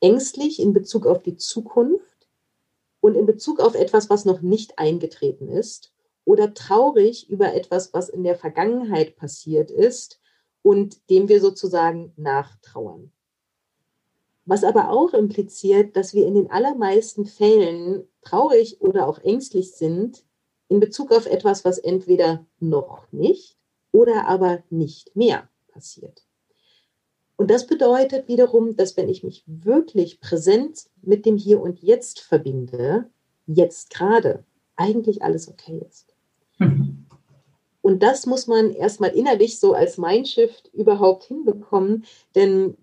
ängstlich 0.00 0.60
in 0.60 0.72
Bezug 0.72 1.06
auf 1.06 1.22
die 1.22 1.36
Zukunft 1.36 2.28
und 3.00 3.16
in 3.16 3.26
Bezug 3.26 3.58
auf 3.58 3.74
etwas, 3.74 4.08
was 4.08 4.24
noch 4.24 4.40
nicht 4.40 4.78
eingetreten 4.78 5.48
ist 5.48 5.92
oder 6.24 6.54
traurig 6.54 7.28
über 7.28 7.52
etwas, 7.52 7.92
was 7.92 8.08
in 8.08 8.22
der 8.22 8.36
Vergangenheit 8.36 9.16
passiert 9.16 9.72
ist 9.72 10.21
und 10.62 11.10
dem 11.10 11.28
wir 11.28 11.40
sozusagen 11.40 12.12
nachtrauern. 12.16 13.12
Was 14.44 14.64
aber 14.64 14.90
auch 14.90 15.14
impliziert, 15.14 15.96
dass 15.96 16.14
wir 16.14 16.26
in 16.26 16.34
den 16.34 16.50
allermeisten 16.50 17.26
Fällen 17.26 18.08
traurig 18.22 18.80
oder 18.80 19.06
auch 19.06 19.18
ängstlich 19.18 19.72
sind 19.72 20.24
in 20.68 20.80
Bezug 20.80 21.12
auf 21.12 21.26
etwas, 21.26 21.64
was 21.64 21.78
entweder 21.78 22.44
noch 22.58 23.10
nicht 23.12 23.56
oder 23.92 24.26
aber 24.26 24.62
nicht 24.70 25.14
mehr 25.14 25.48
passiert. 25.68 26.24
Und 27.36 27.50
das 27.50 27.66
bedeutet 27.66 28.28
wiederum, 28.28 28.76
dass 28.76 28.96
wenn 28.96 29.08
ich 29.08 29.22
mich 29.22 29.44
wirklich 29.46 30.20
präsent 30.20 30.88
mit 31.02 31.26
dem 31.26 31.36
Hier 31.36 31.60
und 31.60 31.82
Jetzt 31.82 32.20
verbinde, 32.20 33.10
jetzt 33.46 33.90
gerade 33.90 34.44
eigentlich 34.76 35.22
alles 35.22 35.48
okay 35.48 35.84
ist. 35.88 36.11
Und 37.92 38.02
das 38.02 38.24
muss 38.24 38.46
man 38.46 38.70
erstmal 38.70 39.10
innerlich 39.10 39.60
so 39.60 39.74
als 39.74 39.98
Mindshift 39.98 40.70
überhaupt 40.72 41.24
hinbekommen, 41.24 42.06
denn 42.34 42.78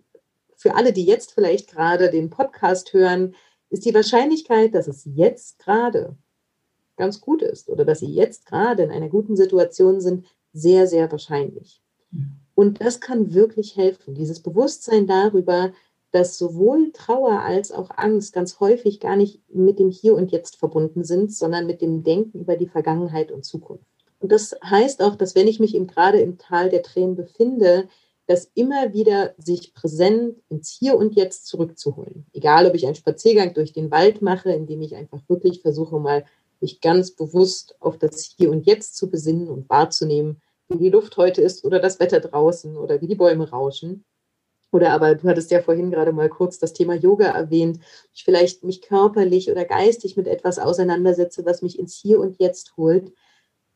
für 0.55 0.75
alle, 0.75 0.93
die 0.93 1.03
jetzt 1.03 1.31
vielleicht 1.31 1.71
gerade 1.71 2.11
den 2.11 2.29
Podcast 2.29 2.93
hören, 2.93 3.33
ist 3.71 3.85
die 3.85 3.93
Wahrscheinlichkeit, 3.95 4.75
dass 4.75 4.87
es 4.87 5.09
jetzt 5.15 5.57
gerade 5.57 6.15
ganz 6.95 7.21
gut 7.21 7.41
ist 7.41 7.69
oder 7.69 7.85
dass 7.85 8.01
sie 8.01 8.13
jetzt 8.13 8.45
gerade 8.45 8.83
in 8.83 8.91
einer 8.91 9.09
guten 9.09 9.35
Situation 9.35 9.99
sind, 9.99 10.27
sehr, 10.53 10.85
sehr 10.85 11.11
wahrscheinlich. 11.11 11.81
Und 12.53 12.79
das 12.79 13.01
kann 13.01 13.33
wirklich 13.33 13.77
helfen, 13.77 14.13
dieses 14.13 14.41
Bewusstsein 14.41 15.07
darüber, 15.07 15.73
dass 16.11 16.37
sowohl 16.37 16.91
Trauer 16.91 17.39
als 17.39 17.71
auch 17.71 17.89
Angst 17.97 18.31
ganz 18.31 18.59
häufig 18.59 18.99
gar 18.99 19.15
nicht 19.15 19.41
mit 19.49 19.79
dem 19.79 19.89
Hier 19.89 20.13
und 20.13 20.31
Jetzt 20.31 20.57
verbunden 20.57 21.03
sind, 21.03 21.33
sondern 21.33 21.65
mit 21.65 21.81
dem 21.81 22.03
Denken 22.03 22.41
über 22.41 22.57
die 22.57 22.67
Vergangenheit 22.67 23.31
und 23.31 23.43
Zukunft. 23.43 23.98
Und 24.19 24.31
das 24.31 24.55
heißt 24.63 25.01
auch, 25.01 25.15
dass 25.15 25.35
wenn 25.35 25.47
ich 25.47 25.59
mich 25.59 25.75
eben 25.75 25.87
gerade 25.87 26.19
im 26.19 26.37
Tal 26.37 26.69
der 26.69 26.83
Tränen 26.83 27.15
befinde, 27.15 27.87
das 28.27 28.51
immer 28.53 28.93
wieder 28.93 29.33
sich 29.37 29.73
präsent 29.73 30.37
ins 30.49 30.77
Hier 30.77 30.97
und 30.97 31.15
Jetzt 31.15 31.47
zurückzuholen. 31.47 32.27
Egal, 32.31 32.67
ob 32.67 32.75
ich 32.75 32.85
einen 32.85 32.95
Spaziergang 32.95 33.55
durch 33.55 33.73
den 33.73 33.89
Wald 33.89 34.21
mache, 34.21 34.51
indem 34.51 34.81
ich 34.81 34.95
einfach 34.95 35.21
wirklich 35.27 35.61
versuche, 35.61 35.99
mal 35.99 36.25
mich 36.61 36.81
ganz 36.81 37.11
bewusst 37.11 37.75
auf 37.79 37.97
das 37.97 38.35
Hier 38.37 38.51
und 38.51 38.67
Jetzt 38.67 38.97
zu 38.97 39.09
besinnen 39.09 39.47
und 39.47 39.67
wahrzunehmen, 39.69 40.41
wie 40.67 40.77
die 40.77 40.89
Luft 40.89 41.17
heute 41.17 41.41
ist 41.41 41.65
oder 41.65 41.79
das 41.79 41.99
Wetter 41.99 42.19
draußen 42.19 42.77
oder 42.77 43.01
wie 43.01 43.07
die 43.07 43.15
Bäume 43.15 43.49
rauschen. 43.49 44.05
Oder 44.71 44.91
aber 44.91 45.15
du 45.15 45.27
hattest 45.27 45.49
ja 45.49 45.61
vorhin 45.61 45.89
gerade 45.89 46.11
mal 46.11 46.29
kurz 46.29 46.59
das 46.59 46.73
Thema 46.73 46.93
Yoga 46.93 47.29
erwähnt. 47.29 47.79
Ich 48.13 48.23
vielleicht 48.23 48.63
mich 48.63 48.83
körperlich 48.83 49.49
oder 49.49 49.65
geistig 49.65 50.15
mit 50.15 50.27
etwas 50.27 50.59
auseinandersetze, 50.59 51.43
was 51.45 51.63
mich 51.63 51.79
ins 51.79 51.95
Hier 51.95 52.19
und 52.19 52.37
Jetzt 52.39 52.77
holt. 52.77 53.11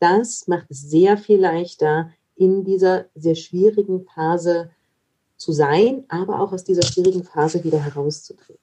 Das 0.04 0.48
macht 0.48 0.70
es 0.70 0.82
sehr 0.82 1.16
viel 1.16 1.40
leichter, 1.40 2.10
in 2.36 2.62
dieser 2.62 3.06
sehr 3.14 3.36
schwierigen 3.36 4.04
Phase 4.04 4.68
zu 5.38 5.52
sein, 5.52 6.04
aber 6.08 6.40
auch 6.40 6.52
aus 6.52 6.62
dieser 6.62 6.82
schwierigen 6.82 7.24
Phase 7.24 7.64
wieder 7.64 7.82
herauszutreten. 7.82 8.60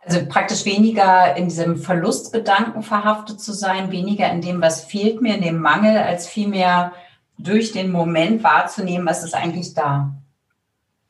Also 0.00 0.26
praktisch 0.28 0.66
weniger 0.66 1.34
in 1.38 1.48
diesem 1.48 1.78
Verlustgedanken 1.78 2.82
verhaftet 2.82 3.40
zu 3.40 3.54
sein, 3.54 3.90
weniger 3.90 4.30
in 4.30 4.42
dem, 4.42 4.60
was 4.60 4.84
fehlt 4.84 5.22
mir, 5.22 5.36
in 5.36 5.42
dem 5.42 5.58
Mangel, 5.58 5.96
als 5.96 6.26
vielmehr 6.26 6.92
durch 7.38 7.72
den 7.72 7.90
Moment 7.90 8.44
wahrzunehmen, 8.44 9.06
was 9.06 9.24
ist 9.24 9.34
eigentlich 9.34 9.72
da. 9.72 10.14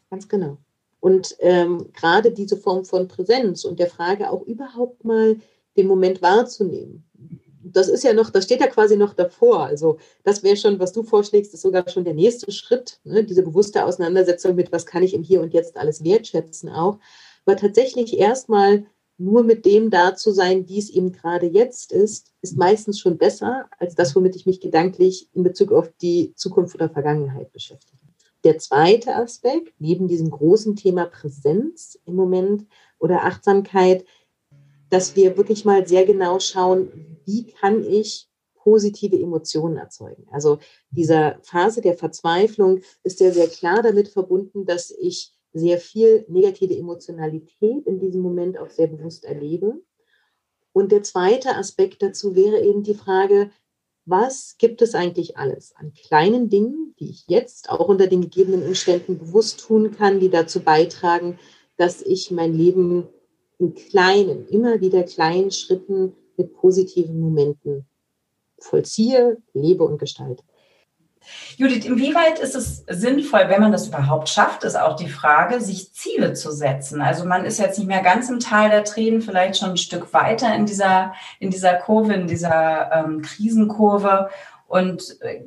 Ganz 0.09 0.29
genau. 0.29 0.59
Und 1.01 1.35
ähm, 1.41 1.91
gerade 1.93 2.31
diese 2.31 2.57
Form 2.57 2.85
von 2.85 3.09
Präsenz 3.09 3.65
und 3.65 3.81
der 3.81 3.89
Frage 3.89 4.31
auch 4.31 4.43
überhaupt 4.43 5.05
mal 5.05 5.37
den 5.77 5.89
Moment 5.89 6.23
wahrzunehmen 6.23 7.05
das 7.77 7.89
ist 7.89 8.05
ja 8.05 8.13
noch, 8.13 8.31
das 8.31 8.45
steht 8.45 8.61
ja 8.61 8.67
quasi 8.67 8.97
noch 8.97 9.15
davor. 9.15 9.65
Also 9.65 9.99
das 10.23 10.43
wäre 10.43 10.57
schon, 10.57 10.79
was 10.79 10.93
du 10.93 11.03
vorschlägst, 11.03 11.53
ist 11.55 11.63
sogar 11.63 11.89
schon 11.89 12.05
der 12.05 12.15
nächste 12.15 12.51
Schritt, 12.53 13.01
ne? 13.05 13.25
diese 13.25 13.43
bewusste 13.43 13.85
Auseinandersetzung 13.85 14.55
mit, 14.55 14.73
was 14.73 14.87
kann 14.87 15.03
ich 15.03 15.15
im 15.15 15.23
Hier 15.23 15.41
und 15.41 15.53
Jetzt 15.53 15.77
alles 15.77 16.05
wertschätzen 16.05 16.69
auch. 16.71 16.99
Aber 17.45 17.57
tatsächlich 17.57 18.19
erstmal 18.19 18.87
nur 19.19 19.45
mit 19.45 19.65
dem 19.65 19.91
da 19.91 20.15
zu 20.15 20.33
sein, 20.33 20.69
wie 20.69 20.79
es 20.79 20.91
eben 20.91 21.13
gerade 21.13 21.47
jetzt 21.47 21.93
ist, 21.93 22.33
ist 22.43 22.57
meistens 22.57 22.99
schon 22.99 23.19
besser 23.19 23.69
als 23.79 23.95
das, 23.95 24.15
womit 24.17 24.35
ich 24.35 24.47
mich 24.47 24.61
gedanklich 24.61 25.29
in 25.35 25.43
Bezug 25.43 25.73
auf 25.73 25.93
die 26.01 26.33
Zukunft 26.35 26.75
oder 26.75 26.89
Vergangenheit 26.89 27.53
beschäftige. 27.53 27.99
Der 28.43 28.59
zweite 28.59 29.15
Aspekt, 29.15 29.73
neben 29.79 30.07
diesem 30.07 30.31
großen 30.31 30.77
Thema 30.77 31.07
Präsenz 31.07 31.99
im 32.05 32.15
Moment 32.15 32.67
oder 32.99 33.25
Achtsamkeit, 33.25 34.05
dass 34.91 35.17
wir 35.17 35.37
wirklich 35.37 35.65
mal 35.65 35.87
sehr 35.87 36.05
genau 36.05 36.39
schauen, 36.39 37.19
wie 37.25 37.47
kann 37.47 37.85
ich 37.85 38.29
positive 38.55 39.21
Emotionen 39.21 39.77
erzeugen. 39.77 40.27
Also 40.31 40.59
dieser 40.91 41.39
Phase 41.43 41.83
der 41.83 41.97
Verzweiflung 41.97 42.81
ist 43.03 43.21
ja 43.21 43.31
sehr 43.31 43.49
klar 43.49 43.83
damit 43.83 44.09
verbunden, 44.09 44.65
dass 44.65 44.91
ich 44.91 45.33
sehr 45.53 45.79
viel 45.79 46.25
negative 46.29 46.77
Emotionalität 46.77 47.87
in 47.87 48.01
diesem 48.01 48.23
Moment 48.23 48.59
auch 48.59 48.71
sehr 48.71 48.89
bewusst 48.89 49.25
erlebe. 49.25 49.81
Und 50.73 50.91
der 50.91 51.05
zweite 51.05 51.55
Aspekt 51.55 52.03
dazu 52.03 52.35
wäre 52.35 52.61
eben 52.61 52.83
die 52.83 52.95
Frage, 52.95 53.51
was 54.07 54.57
gibt 54.59 54.83
es 54.83 54.95
eigentlich 54.95 55.37
alles 55.39 55.75
an 55.77 55.93
kleinen 55.93 56.51
Dingen, 56.51 56.95
die 56.99 57.11
ich 57.11 57.25
jetzt 57.29 57.71
auch 57.71 57.89
unter 57.89 58.07
den 58.07 58.23
gegebenen 58.23 58.67
Umständen 58.67 59.19
bewusst 59.19 59.61
tun 59.61 59.93
kann, 59.93 60.21
die 60.21 60.31
dazu 60.31 60.61
beitragen, 60.61 61.39
dass 61.77 62.03
ich 62.03 62.31
mein 62.31 62.53
Leben 62.53 63.09
in 63.65 63.75
kleinen, 63.75 64.47
immer 64.49 64.81
wieder 64.81 65.03
kleinen 65.03 65.51
Schritten 65.51 66.15
mit 66.37 66.55
positiven 66.55 67.19
Momenten 67.19 67.87
vollziehe, 68.59 69.39
lebe 69.53 69.85
und 69.85 69.99
gestalte. 69.99 70.43
Judith, 71.57 71.87
inwieweit 71.87 72.39
ist 72.39 72.55
es 72.55 72.85
sinnvoll, 72.87 73.45
wenn 73.49 73.61
man 73.61 73.73
das 73.73 73.89
überhaupt 73.89 74.29
schafft, 74.29 74.63
ist 74.65 74.77
auch 74.77 74.97
die 74.97 75.09
Frage, 75.09 75.61
sich 75.61 75.93
Ziele 75.95 76.35
zu 76.35 76.53
setzen. 76.53 77.01
Also 77.01 77.25
man 77.25 77.47
ist 77.47 77.59
jetzt 77.59 77.79
nicht 77.79 77.89
mehr 77.89 78.03
ganz 78.03 78.29
im 78.29 78.41
Tal 78.41 78.69
der 78.69 78.85
Tränen, 78.85 79.23
vielleicht 79.23 79.57
schon 79.57 79.71
ein 79.71 79.77
Stück 79.79 80.13
weiter 80.13 80.55
in 80.55 80.67
dieser, 80.67 81.15
in 81.39 81.51
dieser 81.51 81.75
Kurve, 81.77 82.13
in 82.13 82.27
dieser 82.27 82.91
ähm, 82.93 83.23
Krisenkurve. 83.23 84.29
Und 84.67 85.19
äh, 85.23 85.45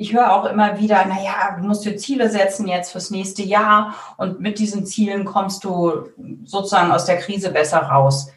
ich 0.00 0.14
höre 0.14 0.32
auch 0.32 0.46
immer 0.46 0.80
wieder, 0.80 1.04
naja, 1.04 1.58
du 1.58 1.66
musst 1.66 1.84
dir 1.84 1.94
Ziele 1.98 2.30
setzen 2.30 2.66
jetzt 2.66 2.90
fürs 2.90 3.10
nächste 3.10 3.42
Jahr 3.42 3.94
und 4.16 4.40
mit 4.40 4.58
diesen 4.58 4.86
Zielen 4.86 5.26
kommst 5.26 5.62
du 5.62 6.08
sozusagen 6.46 6.90
aus 6.90 7.04
der 7.04 7.18
Krise 7.18 7.52
besser 7.52 7.80
raus. 7.80 8.32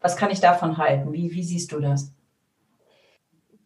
Was 0.00 0.16
kann 0.16 0.30
ich 0.30 0.38
davon 0.38 0.78
halten? 0.78 1.12
Wie, 1.12 1.32
wie 1.32 1.42
siehst 1.42 1.72
du 1.72 1.80
das? 1.80 2.12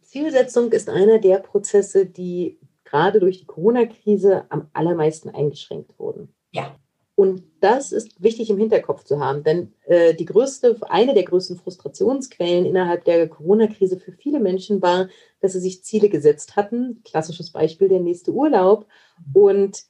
Zielsetzung 0.00 0.72
ist 0.72 0.88
einer 0.88 1.18
der 1.18 1.40
Prozesse, 1.40 2.06
die 2.06 2.58
gerade 2.84 3.20
durch 3.20 3.40
die 3.40 3.46
Corona-Krise 3.46 4.46
am 4.48 4.70
allermeisten 4.72 5.28
eingeschränkt 5.28 5.98
wurden. 5.98 6.32
Ja. 6.52 6.74
Und 7.18 7.42
das 7.58 7.90
ist 7.90 8.22
wichtig 8.22 8.48
im 8.48 8.58
Hinterkopf 8.58 9.02
zu 9.02 9.18
haben, 9.18 9.42
denn 9.42 9.74
äh, 9.86 10.14
die 10.14 10.24
größte, 10.24 10.76
eine 10.88 11.14
der 11.14 11.24
größten 11.24 11.56
Frustrationsquellen 11.56 12.64
innerhalb 12.64 13.04
der 13.06 13.28
Corona-Krise 13.28 13.98
für 13.98 14.12
viele 14.12 14.38
Menschen 14.38 14.80
war, 14.82 15.08
dass 15.40 15.54
sie 15.54 15.58
sich 15.58 15.82
Ziele 15.82 16.10
gesetzt 16.10 16.54
hatten. 16.54 17.02
Klassisches 17.02 17.50
Beispiel 17.50 17.88
der 17.88 17.98
nächste 17.98 18.30
Urlaub. 18.30 18.86
Und 19.34 19.82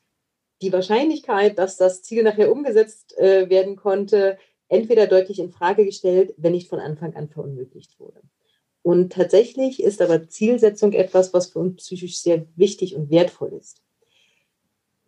die 0.62 0.72
Wahrscheinlichkeit, 0.72 1.58
dass 1.58 1.76
das 1.76 2.00
Ziel 2.00 2.22
nachher 2.22 2.50
umgesetzt 2.50 3.18
äh, 3.18 3.50
werden 3.50 3.76
konnte, 3.76 4.38
entweder 4.68 5.06
deutlich 5.06 5.38
in 5.38 5.50
Frage 5.50 5.84
gestellt, 5.84 6.32
wenn 6.38 6.52
nicht 6.52 6.70
von 6.70 6.80
Anfang 6.80 7.14
an 7.14 7.28
verunmöglicht 7.28 8.00
wurde. 8.00 8.22
Und 8.80 9.12
tatsächlich 9.12 9.82
ist 9.82 10.00
aber 10.00 10.30
Zielsetzung 10.30 10.94
etwas, 10.94 11.34
was 11.34 11.48
für 11.48 11.58
uns 11.58 11.76
psychisch 11.76 12.22
sehr 12.22 12.46
wichtig 12.56 12.96
und 12.96 13.10
wertvoll 13.10 13.52
ist. 13.52 13.82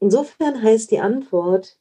Insofern 0.01 0.63
heißt 0.63 0.91
die 0.91 1.01
Antwort, 1.01 1.80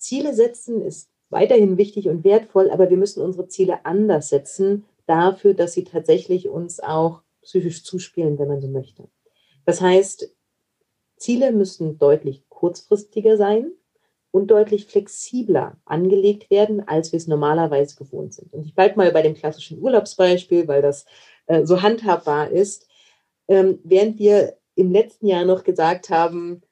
Ziele 0.00 0.34
setzen 0.34 0.82
ist 0.82 1.10
weiterhin 1.28 1.78
wichtig 1.78 2.08
und 2.08 2.24
wertvoll, 2.24 2.70
aber 2.70 2.90
wir 2.90 2.96
müssen 2.96 3.22
unsere 3.22 3.46
Ziele 3.46 3.84
anders 3.84 4.30
setzen, 4.30 4.84
dafür, 5.06 5.54
dass 5.54 5.74
sie 5.74 5.84
tatsächlich 5.84 6.48
uns 6.48 6.80
auch 6.80 7.22
psychisch 7.42 7.84
zuspielen, 7.84 8.38
wenn 8.38 8.48
man 8.48 8.60
so 8.60 8.68
möchte. 8.68 9.08
Das 9.64 9.80
heißt, 9.80 10.34
Ziele 11.16 11.52
müssen 11.52 11.98
deutlich 11.98 12.44
kurzfristiger 12.48 13.36
sein 13.36 13.72
und 14.30 14.50
deutlich 14.50 14.86
flexibler 14.86 15.76
angelegt 15.84 16.50
werden, 16.50 16.86
als 16.86 17.12
wir 17.12 17.18
es 17.18 17.26
normalerweise 17.26 17.96
gewohnt 17.96 18.34
sind. 18.34 18.52
Und 18.52 18.64
ich 18.64 18.74
bleibe 18.74 18.96
mal 18.96 19.12
bei 19.12 19.22
dem 19.22 19.34
klassischen 19.34 19.80
Urlaubsbeispiel, 19.80 20.66
weil 20.66 20.82
das 20.82 21.04
äh, 21.46 21.64
so 21.66 21.82
handhabbar 21.82 22.50
ist. 22.50 22.88
Ähm, 23.48 23.80
während 23.82 24.18
wir 24.18 24.56
im 24.76 24.92
letzten 24.92 25.26
Jahr 25.26 25.44
noch 25.44 25.64
gesagt 25.64 26.10
haben, 26.10 26.62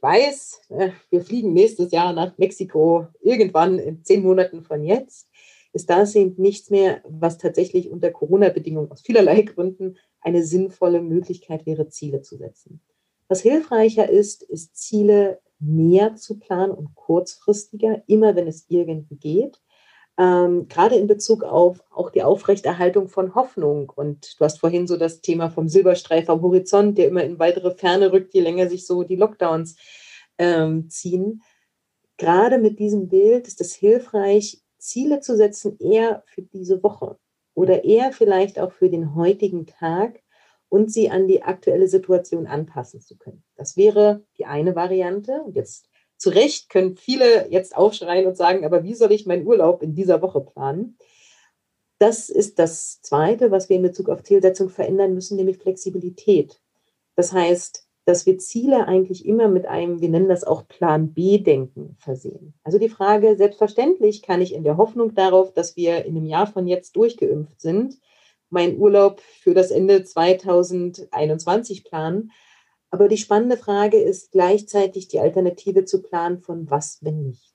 weiß, 0.00 0.60
äh, 0.70 0.90
wir 1.10 1.22
fliegen 1.22 1.52
nächstes 1.52 1.92
Jahr 1.92 2.12
nach 2.12 2.36
Mexiko, 2.38 3.06
irgendwann 3.20 3.78
in 3.78 4.04
zehn 4.04 4.22
Monaten 4.22 4.62
von 4.62 4.82
jetzt, 4.84 5.28
ist 5.72 5.90
das 5.90 6.14
eben 6.14 6.34
nichts 6.40 6.70
mehr, 6.70 7.02
was 7.04 7.38
tatsächlich 7.38 7.90
unter 7.90 8.10
Corona-Bedingungen 8.10 8.90
aus 8.90 9.02
vielerlei 9.02 9.42
Gründen 9.42 9.96
eine 10.20 10.42
sinnvolle 10.42 11.02
Möglichkeit 11.02 11.66
wäre, 11.66 11.88
Ziele 11.88 12.22
zu 12.22 12.36
setzen. 12.36 12.80
Was 13.28 13.42
hilfreicher 13.42 14.08
ist, 14.08 14.42
ist 14.42 14.76
Ziele 14.76 15.40
näher 15.60 16.16
zu 16.16 16.38
planen 16.38 16.72
und 16.72 16.94
kurzfristiger, 16.94 18.02
immer 18.06 18.36
wenn 18.36 18.46
es 18.46 18.66
irgendwie 18.68 19.16
geht. 19.16 19.60
Ähm, 20.18 20.66
gerade 20.68 20.96
in 20.96 21.06
Bezug 21.06 21.44
auf 21.44 21.84
auch 21.90 22.10
die 22.10 22.24
Aufrechterhaltung 22.24 23.08
von 23.08 23.36
Hoffnung. 23.36 23.92
Und 23.94 24.38
du 24.38 24.44
hast 24.44 24.58
vorhin 24.58 24.88
so 24.88 24.96
das 24.96 25.20
Thema 25.20 25.48
vom 25.48 25.68
Silberstreif 25.68 26.28
am 26.28 26.42
Horizont, 26.42 26.98
der 26.98 27.06
immer 27.06 27.22
in 27.22 27.38
weitere 27.38 27.70
Ferne 27.70 28.12
rückt, 28.12 28.34
je 28.34 28.40
länger 28.40 28.68
sich 28.68 28.84
so 28.84 29.04
die 29.04 29.16
Lockdowns 29.16 29.76
ähm, 30.36 30.90
ziehen. 30.90 31.42
Gerade 32.16 32.58
mit 32.58 32.80
diesem 32.80 33.08
Bild 33.08 33.46
ist 33.46 33.60
es 33.60 33.74
hilfreich, 33.74 34.60
Ziele 34.78 35.20
zu 35.20 35.36
setzen, 35.36 35.78
eher 35.78 36.24
für 36.26 36.42
diese 36.42 36.82
Woche 36.82 37.16
oder 37.54 37.84
eher 37.84 38.12
vielleicht 38.12 38.58
auch 38.58 38.72
für 38.72 38.90
den 38.90 39.14
heutigen 39.14 39.66
Tag 39.66 40.20
und 40.68 40.92
sie 40.92 41.10
an 41.10 41.28
die 41.28 41.42
aktuelle 41.42 41.88
Situation 41.88 42.46
anpassen 42.46 43.00
zu 43.00 43.16
können. 43.16 43.44
Das 43.56 43.76
wäre 43.76 44.24
die 44.36 44.46
eine 44.46 44.74
Variante. 44.74 45.42
Und 45.42 45.56
jetzt 45.56 45.87
zu 46.18 46.30
Recht 46.30 46.68
können 46.68 46.96
viele 46.96 47.50
jetzt 47.50 47.76
aufschreien 47.76 48.26
und 48.26 48.36
sagen, 48.36 48.64
aber 48.64 48.82
wie 48.82 48.94
soll 48.94 49.12
ich 49.12 49.26
meinen 49.26 49.46
Urlaub 49.46 49.82
in 49.82 49.94
dieser 49.94 50.20
Woche 50.20 50.40
planen? 50.40 50.98
Das 51.98 52.28
ist 52.28 52.58
das 52.58 53.00
Zweite, 53.00 53.50
was 53.50 53.68
wir 53.68 53.76
in 53.76 53.82
Bezug 53.82 54.08
auf 54.08 54.22
Zielsetzung 54.22 54.68
verändern 54.68 55.14
müssen, 55.14 55.36
nämlich 55.36 55.58
Flexibilität. 55.58 56.60
Das 57.16 57.32
heißt, 57.32 57.88
dass 58.04 58.24
wir 58.24 58.38
Ziele 58.38 58.86
eigentlich 58.86 59.26
immer 59.26 59.48
mit 59.48 59.66
einem, 59.66 60.00
wir 60.00 60.08
nennen 60.08 60.28
das 60.28 60.42
auch 60.42 60.66
Plan 60.66 61.12
B-Denken 61.12 61.96
versehen. 61.98 62.54
Also 62.64 62.78
die 62.78 62.88
Frage, 62.88 63.36
selbstverständlich 63.36 64.22
kann 64.22 64.40
ich 64.40 64.54
in 64.54 64.64
der 64.64 64.76
Hoffnung 64.76 65.14
darauf, 65.14 65.52
dass 65.52 65.76
wir 65.76 66.04
in 66.04 66.16
einem 66.16 66.24
Jahr 66.24 66.46
von 66.46 66.66
jetzt 66.66 66.96
durchgeimpft 66.96 67.60
sind, 67.60 67.98
meinen 68.48 68.78
Urlaub 68.78 69.20
für 69.20 69.52
das 69.52 69.70
Ende 69.70 70.04
2021 70.04 71.84
planen. 71.84 72.32
Aber 72.90 73.08
die 73.08 73.18
spannende 73.18 73.56
Frage 73.56 73.98
ist 73.98 74.32
gleichzeitig 74.32 75.08
die 75.08 75.20
Alternative 75.20 75.84
zu 75.84 76.02
planen 76.02 76.40
von 76.40 76.70
was, 76.70 76.98
wenn 77.02 77.22
nicht. 77.22 77.52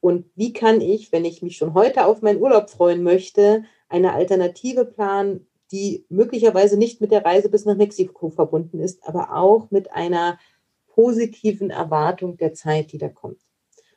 Und 0.00 0.26
wie 0.34 0.52
kann 0.52 0.80
ich, 0.80 1.12
wenn 1.12 1.24
ich 1.24 1.42
mich 1.42 1.56
schon 1.56 1.74
heute 1.74 2.06
auf 2.06 2.22
meinen 2.22 2.40
Urlaub 2.40 2.70
freuen 2.70 3.02
möchte, 3.02 3.64
eine 3.88 4.12
Alternative 4.12 4.84
planen, 4.84 5.46
die 5.70 6.04
möglicherweise 6.08 6.76
nicht 6.76 7.00
mit 7.00 7.12
der 7.12 7.24
Reise 7.24 7.48
bis 7.48 7.64
nach 7.64 7.76
Mexiko 7.76 8.30
verbunden 8.30 8.78
ist, 8.78 9.06
aber 9.06 9.34
auch 9.34 9.70
mit 9.70 9.92
einer 9.92 10.38
positiven 10.88 11.70
Erwartung 11.70 12.36
der 12.36 12.52
Zeit, 12.52 12.92
die 12.92 12.98
da 12.98 13.08
kommt. 13.08 13.40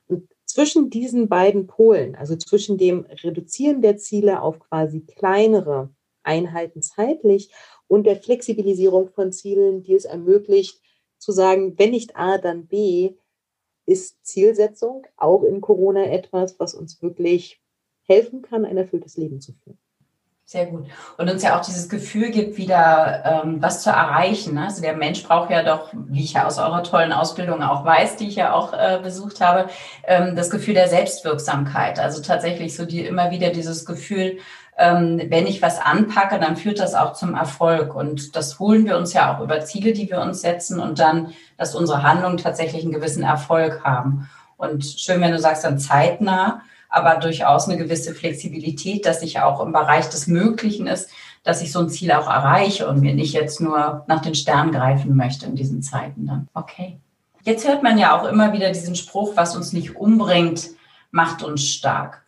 Und 0.08 0.30
zwischen 0.46 0.90
diesen 0.90 1.28
beiden 1.28 1.68
Polen, 1.68 2.16
also 2.16 2.36
zwischen 2.36 2.78
dem 2.78 3.06
Reduzieren 3.24 3.82
der 3.82 3.98
Ziele 3.98 4.42
auf 4.42 4.60
quasi 4.60 5.02
kleinere 5.02 5.90
Einheiten 6.24 6.82
zeitlich 6.82 7.52
und 7.88 8.06
der 8.06 8.18
Flexibilisierung 8.18 9.10
von 9.10 9.32
Zielen, 9.32 9.84
die 9.84 9.94
es 9.94 10.06
ermöglicht, 10.06 10.82
zu 11.18 11.32
sagen, 11.32 11.78
wenn 11.78 11.92
nicht 11.92 12.16
A, 12.16 12.38
dann 12.38 12.68
B, 12.68 13.16
ist 13.86 14.26
Zielsetzung 14.26 15.06
auch 15.16 15.44
in 15.44 15.62
Corona 15.62 16.06
etwas, 16.06 16.60
was 16.60 16.74
uns 16.74 17.02
wirklich 17.02 17.62
helfen 18.04 18.42
kann, 18.42 18.66
ein 18.66 18.78
erfülltes 18.78 19.18
Leben 19.18 19.42
zu 19.42 19.54
führen. 19.54 19.78
Sehr 20.48 20.68
gut. 20.68 20.86
Und 21.18 21.28
uns 21.28 21.42
ja 21.42 21.58
auch 21.58 21.66
dieses 21.66 21.90
Gefühl 21.90 22.30
gibt, 22.30 22.58
wieder 22.58 23.44
ähm, 23.44 23.64
was 23.64 23.82
zu 23.82 23.90
erreichen. 23.90 24.54
Ne? 24.54 24.66
Also 24.66 24.80
der 24.84 24.96
Mensch 24.96 25.24
braucht 25.24 25.50
ja 25.50 25.64
doch, 25.64 25.92
wie 25.92 26.24
ich 26.24 26.34
ja 26.34 26.46
aus 26.46 26.60
eurer 26.60 26.84
tollen 26.84 27.12
Ausbildung 27.12 27.64
auch 27.64 27.84
weiß, 27.84 28.18
die 28.18 28.28
ich 28.28 28.36
ja 28.36 28.54
auch 28.54 28.72
äh, 28.72 29.00
besucht 29.02 29.42
habe, 29.42 29.72
ähm, 30.04 30.36
das 30.36 30.52
Gefühl 30.52 30.76
der 30.76 30.88
Selbstwirksamkeit. 30.88 31.98
Also 31.98 32.22
tatsächlich 32.22 32.76
so 32.76 32.86
die 32.86 33.08
immer 33.08 33.32
wieder 33.32 33.50
dieses 33.50 33.88
Gefühl, 33.88 34.38
wenn 34.78 35.48
ich 35.48 35.62
was 35.62 35.80
anpacke, 35.80 36.38
dann 36.38 36.58
führt 36.58 36.80
das 36.80 36.96
auch 36.96 37.14
zum 37.14 37.34
Erfolg. 37.34 37.96
Und 37.96 38.36
das 38.36 38.60
holen 38.60 38.86
wir 38.86 38.98
uns 38.98 39.14
ja 39.14 39.34
auch 39.34 39.42
über 39.42 39.62
Ziele, 39.62 39.94
die 39.94 40.10
wir 40.10 40.20
uns 40.20 40.42
setzen 40.42 40.80
und 40.80 41.00
dann, 41.00 41.34
dass 41.58 41.76
unsere 41.76 42.04
Handlungen 42.04 42.38
tatsächlich 42.38 42.84
einen 42.84 42.94
gewissen 42.94 43.24
Erfolg 43.24 43.84
haben. 43.86 44.30
Und 44.58 44.86
schön, 44.86 45.22
wenn 45.22 45.32
du 45.32 45.40
sagst, 45.40 45.64
dann 45.64 45.80
zeitnah 45.80 46.62
aber 46.90 47.16
durchaus 47.16 47.68
eine 47.68 47.78
gewisse 47.78 48.14
Flexibilität, 48.14 49.06
dass 49.06 49.22
ich 49.22 49.40
auch 49.40 49.62
im 49.62 49.74
Bereich 49.74 50.10
des 50.10 50.28
Möglichen 50.28 50.88
ist, 50.88 51.10
dass 51.44 51.62
ich 51.62 51.72
so 51.72 51.80
ein 51.80 51.90
Ziel 51.90 52.12
auch 52.12 52.28
erreiche 52.28 52.88
und 52.88 53.02
mir 53.02 53.14
nicht 53.14 53.34
jetzt 53.34 53.62
nur 53.62 54.04
nach 54.08 54.22
den 54.22 54.36
Sternen 54.36 54.72
greifen 54.72 55.16
möchte 55.16 55.46
in 55.46 55.56
diesen 55.56 55.82
Zeiten 55.82 56.26
dann. 56.26 56.48
Okay. 56.54 56.98
Jetzt 57.44 57.68
hört 57.68 57.84
man 57.84 57.98
ja 57.98 58.18
auch 58.18 58.26
immer 58.26 58.54
wieder 58.54 58.72
diesen 58.72 58.96
Spruch, 58.96 59.34
was 59.36 59.56
uns 59.56 59.72
nicht 59.72 59.96
umbringt, 59.96 60.70
macht 61.12 61.44
uns 61.44 61.66
stark. 61.66 62.25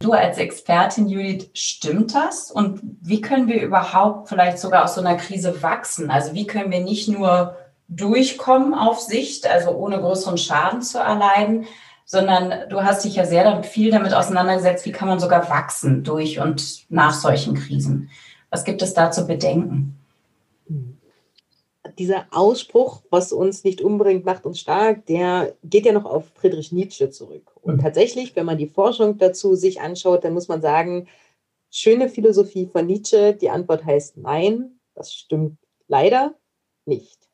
Du 0.00 0.12
als 0.12 0.38
Expertin, 0.38 1.08
Judith, 1.08 1.50
stimmt 1.54 2.14
das? 2.14 2.52
Und 2.52 2.80
wie 3.00 3.20
können 3.20 3.48
wir 3.48 3.60
überhaupt 3.60 4.28
vielleicht 4.28 4.60
sogar 4.60 4.84
aus 4.84 4.94
so 4.94 5.00
einer 5.00 5.16
Krise 5.16 5.60
wachsen? 5.60 6.10
Also 6.10 6.34
wie 6.34 6.46
können 6.46 6.70
wir 6.70 6.80
nicht 6.80 7.08
nur 7.08 7.56
durchkommen 7.88 8.74
auf 8.74 9.00
Sicht, 9.00 9.48
also 9.48 9.70
ohne 9.72 9.98
größeren 9.98 10.38
Schaden 10.38 10.82
zu 10.82 10.98
erleiden, 10.98 11.66
sondern 12.04 12.68
du 12.68 12.82
hast 12.84 13.04
dich 13.04 13.16
ja 13.16 13.24
sehr 13.24 13.42
damit, 13.42 13.66
viel 13.66 13.90
damit 13.90 14.14
auseinandergesetzt, 14.14 14.86
wie 14.86 14.92
kann 14.92 15.08
man 15.08 15.18
sogar 15.18 15.50
wachsen 15.50 16.04
durch 16.04 16.38
und 16.38 16.90
nach 16.90 17.12
solchen 17.12 17.54
Krisen. 17.54 18.08
Was 18.50 18.64
gibt 18.64 18.82
es 18.82 18.94
da 18.94 19.10
zu 19.10 19.26
bedenken? 19.26 19.98
Dieser 21.98 22.26
Ausspruch, 22.30 23.02
was 23.10 23.32
uns 23.32 23.64
nicht 23.64 23.80
umbringt, 23.80 24.24
macht 24.24 24.46
uns 24.46 24.60
stark, 24.60 25.04
der 25.06 25.56
geht 25.64 25.84
ja 25.84 25.92
noch 25.92 26.04
auf 26.04 26.26
Friedrich 26.34 26.70
Nietzsche 26.70 27.10
zurück. 27.10 27.50
Und 27.60 27.76
mhm. 27.76 27.80
tatsächlich, 27.80 28.36
wenn 28.36 28.46
man 28.46 28.56
die 28.58 28.68
Forschung 28.68 29.18
dazu 29.18 29.56
sich 29.56 29.80
anschaut, 29.80 30.22
dann 30.22 30.34
muss 30.34 30.48
man 30.48 30.62
sagen, 30.62 31.08
schöne 31.70 32.08
Philosophie 32.08 32.66
von 32.66 32.86
Nietzsche, 32.86 33.34
die 33.34 33.50
Antwort 33.50 33.84
heißt 33.84 34.16
nein, 34.16 34.78
das 34.94 35.12
stimmt 35.12 35.58
leider 35.88 36.34
nicht. 36.86 37.27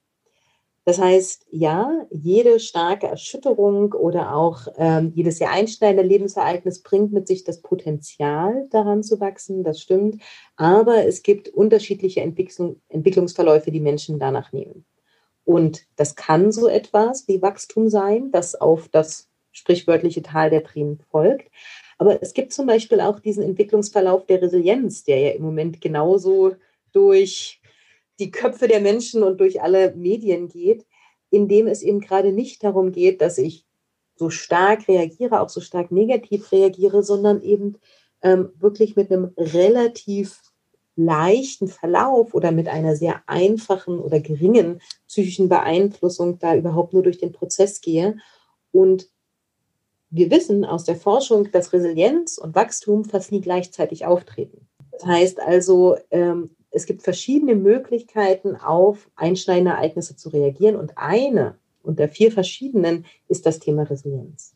Das 0.86 0.98
heißt, 0.98 1.46
ja, 1.50 2.06
jede 2.10 2.60
starke 2.60 3.06
Erschütterung 3.06 3.94
oder 3.94 4.34
auch 4.34 4.68
ähm, 4.76 5.12
jedes 5.14 5.38
sehr 5.38 5.50
einschneidende 5.50 6.06
Lebensereignis 6.06 6.82
bringt 6.82 7.12
mit 7.12 7.26
sich 7.26 7.42
das 7.42 7.62
Potenzial, 7.62 8.68
daran 8.70 9.02
zu 9.02 9.18
wachsen, 9.18 9.64
das 9.64 9.80
stimmt. 9.80 10.22
Aber 10.56 11.06
es 11.06 11.22
gibt 11.22 11.48
unterschiedliche 11.48 12.20
Entwicklung, 12.20 12.82
Entwicklungsverläufe, 12.90 13.70
die 13.70 13.80
Menschen 13.80 14.18
danach 14.18 14.52
nehmen. 14.52 14.84
Und 15.44 15.86
das 15.96 16.16
kann 16.16 16.52
so 16.52 16.68
etwas 16.68 17.28
wie 17.28 17.40
Wachstum 17.40 17.88
sein, 17.88 18.30
das 18.30 18.54
auf 18.54 18.88
das 18.88 19.28
sprichwörtliche 19.52 20.22
Tal 20.22 20.50
der 20.50 20.64
Tränen 20.64 21.00
folgt. 21.10 21.50
Aber 21.96 22.22
es 22.22 22.34
gibt 22.34 22.52
zum 22.52 22.66
Beispiel 22.66 23.00
auch 23.00 23.20
diesen 23.20 23.44
Entwicklungsverlauf 23.44 24.26
der 24.26 24.42
Resilienz, 24.42 25.04
der 25.04 25.20
ja 25.20 25.30
im 25.30 25.42
Moment 25.42 25.80
genauso 25.80 26.56
durch 26.92 27.60
die 28.18 28.30
Köpfe 28.30 28.68
der 28.68 28.80
Menschen 28.80 29.22
und 29.22 29.40
durch 29.40 29.62
alle 29.62 29.94
Medien 29.94 30.48
geht, 30.48 30.86
indem 31.30 31.66
es 31.66 31.82
eben 31.82 32.00
gerade 32.00 32.32
nicht 32.32 32.62
darum 32.62 32.92
geht, 32.92 33.20
dass 33.20 33.38
ich 33.38 33.66
so 34.16 34.30
stark 34.30 34.86
reagiere, 34.86 35.40
auch 35.40 35.48
so 35.48 35.60
stark 35.60 35.90
negativ 35.90 36.52
reagiere, 36.52 37.02
sondern 37.02 37.42
eben 37.42 37.78
ähm, 38.22 38.50
wirklich 38.58 38.94
mit 38.96 39.10
einem 39.10 39.32
relativ 39.36 40.40
leichten 40.96 41.66
Verlauf 41.66 42.34
oder 42.34 42.52
mit 42.52 42.68
einer 42.68 42.94
sehr 42.94 43.22
einfachen 43.26 43.98
oder 43.98 44.20
geringen 44.20 44.80
psychischen 45.08 45.48
Beeinflussung 45.48 46.38
da 46.38 46.54
überhaupt 46.54 46.92
nur 46.92 47.02
durch 47.02 47.18
den 47.18 47.32
Prozess 47.32 47.80
gehe. 47.80 48.16
Und 48.70 49.08
wir 50.10 50.30
wissen 50.30 50.64
aus 50.64 50.84
der 50.84 50.94
Forschung, 50.94 51.50
dass 51.50 51.72
Resilienz 51.72 52.38
und 52.38 52.54
Wachstum 52.54 53.04
fast 53.04 53.32
nie 53.32 53.40
gleichzeitig 53.40 54.06
auftreten. 54.06 54.68
Das 54.92 55.04
heißt 55.04 55.40
also, 55.40 55.96
ähm, 56.12 56.50
es 56.74 56.86
gibt 56.86 57.02
verschiedene 57.02 57.54
Möglichkeiten, 57.54 58.56
auf 58.56 59.08
einschneidende 59.16 59.72
Ereignisse 59.72 60.16
zu 60.16 60.28
reagieren. 60.28 60.76
Und 60.76 60.98
eine 60.98 61.56
unter 61.82 62.08
vier 62.08 62.32
verschiedenen 62.32 63.04
ist 63.28 63.46
das 63.46 63.60
Thema 63.60 63.84
Resilienz. 63.84 64.54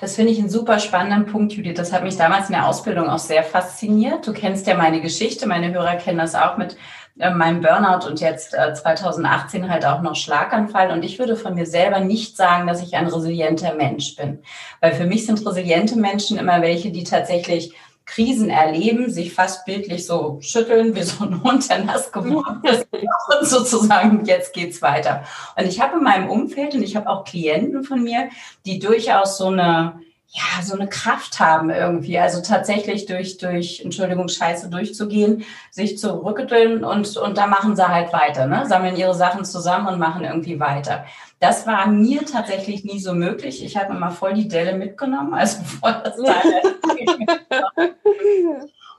Das 0.00 0.14
finde 0.14 0.32
ich 0.32 0.38
einen 0.38 0.50
super 0.50 0.78
spannenden 0.78 1.30
Punkt, 1.30 1.52
Judith. 1.52 1.74
Das 1.76 1.92
hat 1.92 2.04
mich 2.04 2.16
damals 2.16 2.48
in 2.48 2.54
der 2.54 2.68
Ausbildung 2.68 3.08
auch 3.08 3.18
sehr 3.18 3.42
fasziniert. 3.42 4.26
Du 4.26 4.32
kennst 4.32 4.66
ja 4.66 4.76
meine 4.76 5.00
Geschichte, 5.00 5.46
meine 5.46 5.72
Hörer 5.72 5.96
kennen 5.96 6.18
das 6.18 6.34
auch 6.34 6.56
mit 6.56 6.76
äh, 7.18 7.30
meinem 7.30 7.62
Burnout 7.62 8.06
und 8.06 8.20
jetzt 8.20 8.54
äh, 8.54 8.74
2018 8.74 9.68
halt 9.70 9.86
auch 9.86 10.02
noch 10.02 10.14
Schlaganfall. 10.14 10.90
Und 10.92 11.04
ich 11.04 11.18
würde 11.18 11.36
von 11.36 11.54
mir 11.54 11.66
selber 11.66 12.00
nicht 12.00 12.36
sagen, 12.36 12.66
dass 12.66 12.82
ich 12.82 12.94
ein 12.94 13.06
resilienter 13.06 13.74
Mensch 13.74 14.14
bin. 14.16 14.40
Weil 14.80 14.92
für 14.92 15.06
mich 15.06 15.26
sind 15.26 15.44
resiliente 15.44 15.96
Menschen 15.96 16.38
immer 16.38 16.62
welche, 16.62 16.90
die 16.90 17.04
tatsächlich 17.04 17.74
Krisen 18.06 18.50
erleben, 18.50 19.10
sich 19.10 19.34
fast 19.34 19.64
bildlich 19.66 20.06
so 20.06 20.38
schütteln, 20.40 20.94
wie 20.94 21.02
so 21.02 21.24
ein 21.24 21.42
Hund, 21.42 21.68
der 21.68 21.84
nass 21.84 22.12
geworden 22.12 22.62
ist 22.62 22.86
und 22.92 23.46
sozusagen, 23.46 24.24
jetzt 24.24 24.54
geht's 24.54 24.80
weiter. 24.80 25.24
Und 25.56 25.66
ich 25.66 25.80
habe 25.80 25.98
in 25.98 26.04
meinem 26.04 26.30
Umfeld 26.30 26.74
und 26.74 26.82
ich 26.82 26.96
habe 26.96 27.10
auch 27.10 27.24
Klienten 27.24 27.82
von 27.82 28.02
mir, 28.02 28.28
die 28.64 28.78
durchaus 28.78 29.36
so 29.36 29.48
eine, 29.48 30.00
ja, 30.28 30.62
so 30.62 30.74
eine 30.74 30.88
Kraft 30.88 31.40
haben 31.40 31.70
irgendwie, 31.70 32.18
also 32.18 32.40
tatsächlich 32.42 33.06
durch, 33.06 33.38
durch, 33.38 33.80
Entschuldigung, 33.84 34.28
Scheiße 34.28 34.70
durchzugehen, 34.70 35.44
sich 35.70 35.98
zu 35.98 36.24
rückeln 36.24 36.84
und, 36.84 37.16
und 37.16 37.36
da 37.36 37.46
machen 37.46 37.74
sie 37.74 37.88
halt 37.88 38.12
weiter, 38.12 38.46
ne? 38.46 38.66
sammeln 38.66 38.96
ihre 38.96 39.14
Sachen 39.14 39.44
zusammen 39.44 39.88
und 39.88 39.98
machen 39.98 40.24
irgendwie 40.24 40.60
weiter. 40.60 41.06
Das 41.38 41.66
war 41.66 41.86
mir 41.86 42.24
tatsächlich 42.24 42.84
nie 42.84 42.98
so 42.98 43.12
möglich. 43.12 43.62
Ich 43.62 43.76
habe 43.76 43.94
immer 43.94 44.10
voll 44.10 44.34
die 44.34 44.48
Delle 44.48 44.74
mitgenommen, 44.74 45.34
also 45.34 45.62
voll 45.80 46.02
das 46.02 46.16
Teil. 46.16 46.62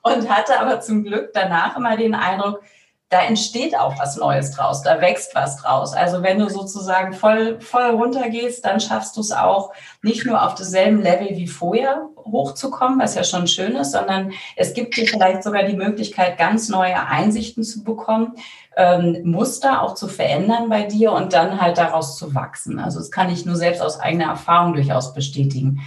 und 0.03 0.29
hatte 0.29 0.59
aber 0.59 0.79
zum 0.81 1.03
Glück 1.03 1.31
danach 1.33 1.75
immer 1.77 1.97
den 1.97 2.13
Eindruck, 2.15 2.61
da 3.09 3.21
entsteht 3.21 3.77
auch 3.77 3.97
was 3.97 4.17
Neues 4.17 4.51
draus, 4.51 4.81
da 4.81 4.99
wächst 4.99 5.33
was 5.33 5.57
draus. 5.57 5.93
Also 5.93 6.23
wenn 6.23 6.39
du 6.39 6.49
sozusagen 6.49 7.13
voll, 7.13 7.59
voll 7.61 7.91
runtergehst, 7.91 8.65
dann 8.65 8.81
schaffst 8.81 9.15
du 9.15 9.21
es 9.21 9.31
auch, 9.31 9.71
nicht 10.01 10.25
nur 10.25 10.45
auf 10.45 10.55
demselben 10.55 11.01
Level 11.01 11.29
wie 11.29 11.47
vorher 11.47 12.09
hochzukommen, 12.17 12.99
was 12.99 13.15
ja 13.15 13.23
schon 13.23 13.47
schön 13.47 13.77
ist, 13.77 13.93
sondern 13.93 14.33
es 14.57 14.73
gibt 14.73 14.97
dir 14.97 15.07
vielleicht 15.07 15.43
sogar 15.43 15.63
die 15.63 15.77
Möglichkeit, 15.77 16.37
ganz 16.37 16.67
neue 16.67 16.99
Einsichten 17.07 17.63
zu 17.63 17.85
bekommen, 17.85 18.35
ähm, 18.77 19.17
Muster 19.23 19.81
auch 19.81 19.95
zu 19.95 20.07
verändern 20.07 20.69
bei 20.69 20.83
dir 20.83 21.11
und 21.11 21.33
dann 21.33 21.59
halt 21.59 21.79
daraus 21.79 22.15
zu 22.15 22.35
wachsen. 22.35 22.79
Also 22.79 22.99
das 22.99 23.11
kann 23.11 23.29
ich 23.29 23.45
nur 23.45 23.55
selbst 23.55 23.81
aus 23.81 23.99
eigener 23.99 24.25
Erfahrung 24.25 24.73
durchaus 24.73 25.13
bestätigen. 25.13 25.81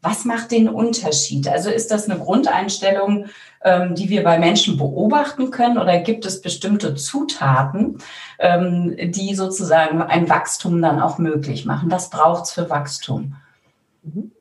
Was 0.00 0.24
macht 0.24 0.50
den 0.50 0.70
Unterschied? 0.70 1.46
Also 1.46 1.68
ist 1.68 1.90
das 1.90 2.08
eine 2.08 2.18
Grundeinstellung, 2.18 3.26
ähm, 3.62 3.94
die 3.94 4.08
wir 4.08 4.24
bei 4.24 4.38
Menschen 4.38 4.78
beobachten 4.78 5.50
können 5.50 5.76
oder 5.76 5.98
gibt 5.98 6.24
es 6.24 6.40
bestimmte 6.40 6.94
Zutaten, 6.94 7.98
ähm, 8.38 8.96
die 8.98 9.34
sozusagen 9.34 10.00
ein 10.00 10.30
Wachstum 10.30 10.80
dann 10.80 10.98
auch 10.98 11.18
möglich 11.18 11.66
machen? 11.66 11.90
Was 11.90 12.08
braucht 12.08 12.44
es 12.44 12.52
für 12.52 12.70
Wachstum? 12.70 13.36
Mhm. 14.02 14.32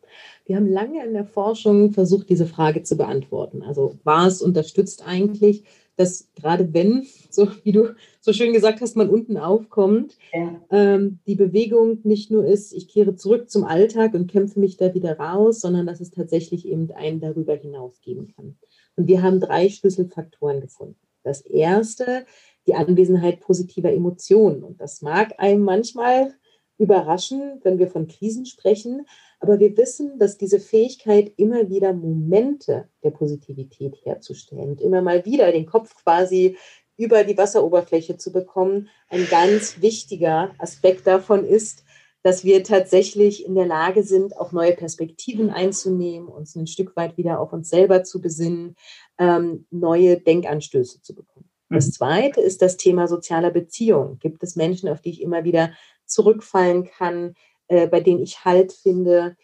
Wir 0.45 0.55
haben 0.55 0.71
lange 0.71 1.05
in 1.05 1.13
der 1.13 1.25
Forschung 1.25 1.91
versucht, 1.91 2.29
diese 2.29 2.47
Frage 2.47 2.81
zu 2.81 2.95
beantworten. 2.95 3.61
Also 3.61 3.99
was 4.03 4.41
unterstützt 4.41 5.03
eigentlich, 5.05 5.63
dass 5.99 6.29
gerade 6.33 6.73
wenn, 6.73 7.05
so 7.29 7.49
wie 7.63 7.73
du 7.73 7.93
so 8.21 8.31
schön 8.31 8.53
gesagt 8.53 8.79
hast, 8.79 8.95
man 8.95 9.09
unten 9.09 9.35
aufkommt, 9.35 10.17
ja. 10.31 10.61
ähm, 10.71 11.19
die 11.27 11.35
Bewegung 11.35 11.99
nicht 12.03 12.31
nur 12.31 12.45
ist, 12.45 12.71
ich 12.71 12.87
kehre 12.87 13.15
zurück 13.15 13.49
zum 13.49 13.65
Alltag 13.65 14.13
und 14.13 14.31
kämpfe 14.31 14.61
mich 14.61 14.77
da 14.77 14.93
wieder 14.93 15.19
raus, 15.19 15.59
sondern 15.59 15.85
dass 15.85 15.99
es 15.99 16.11
tatsächlich 16.11 16.65
eben 16.65 16.89
einen 16.91 17.19
darüber 17.19 17.53
hinaus 17.53 17.99
geben 17.99 18.33
kann. 18.33 18.55
Und 18.95 19.07
wir 19.07 19.21
haben 19.21 19.41
drei 19.41 19.67
Schlüsselfaktoren 19.67 20.61
gefunden. 20.61 20.95
Das 21.23 21.41
erste, 21.41 22.25
die 22.65 22.75
Anwesenheit 22.75 23.41
positiver 23.41 23.91
Emotionen. 23.91 24.63
Und 24.63 24.79
das 24.79 25.01
mag 25.01 25.33
einem 25.37 25.63
manchmal 25.63 26.33
überraschen, 26.79 27.59
wenn 27.63 27.77
wir 27.77 27.87
von 27.87 28.07
Krisen 28.07 28.45
sprechen. 28.45 29.05
Aber 29.39 29.59
wir 29.59 29.77
wissen, 29.77 30.17
dass 30.17 30.37
diese 30.37 30.59
Fähigkeit, 30.59 31.31
immer 31.37 31.69
wieder 31.69 31.93
Momente 31.93 32.89
der 33.03 33.11
Positivität 33.11 33.97
herzustellen 34.03 34.71
und 34.71 34.81
immer 34.81 35.01
mal 35.01 35.25
wieder 35.25 35.51
den 35.51 35.65
Kopf 35.65 35.95
quasi 35.95 36.57
über 36.97 37.23
die 37.23 37.37
Wasseroberfläche 37.37 38.17
zu 38.17 38.31
bekommen, 38.31 38.89
ein 39.09 39.27
ganz 39.29 39.81
wichtiger 39.81 40.51
Aspekt 40.57 41.05
davon 41.05 41.45
ist, 41.45 41.83
dass 42.23 42.43
wir 42.43 42.63
tatsächlich 42.63 43.45
in 43.45 43.55
der 43.55 43.65
Lage 43.65 44.03
sind, 44.03 44.37
auch 44.37 44.51
neue 44.51 44.73
Perspektiven 44.73 45.49
einzunehmen, 45.49 46.27
uns 46.27 46.55
ein 46.55 46.67
Stück 46.67 46.95
weit 46.97 47.17
wieder 47.17 47.39
auf 47.39 47.53
uns 47.53 47.69
selber 47.69 48.03
zu 48.03 48.19
besinnen, 48.19 48.75
ähm, 49.17 49.65
neue 49.71 50.19
Denkanstöße 50.19 51.01
zu 51.01 51.15
bekommen. 51.15 51.49
Das 51.69 51.87
mhm. 51.87 51.91
zweite 51.91 52.41
ist 52.41 52.61
das 52.61 52.77
Thema 52.77 53.07
sozialer 53.07 53.51
Beziehung. 53.51 54.19
Gibt 54.19 54.43
es 54.43 54.55
Menschen, 54.55 54.89
auf 54.89 55.01
die 55.01 55.11
ich 55.11 55.21
immer 55.21 55.43
wieder 55.43 55.71
zurückfallen 56.09 56.85
kann, 56.85 57.35
äh, 57.67 57.87
bei 57.87 57.99
denen 57.99 58.21
ich 58.21 58.45
Halt 58.45 58.73
finde, 58.73 59.35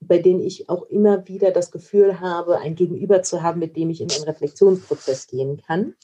bei 0.00 0.18
denen 0.18 0.40
ich 0.40 0.68
auch 0.68 0.84
immer 0.84 1.26
wieder 1.26 1.50
das 1.50 1.70
Gefühl 1.70 2.20
habe, 2.20 2.58
ein 2.58 2.74
Gegenüber 2.74 3.22
zu 3.22 3.42
haben, 3.42 3.60
mit 3.60 3.76
dem 3.76 3.90
ich 3.90 4.00
in 4.00 4.10
einen 4.10 4.24
Reflexionsprozess 4.24 5.26
gehen 5.26 5.56
kann. 5.56 5.94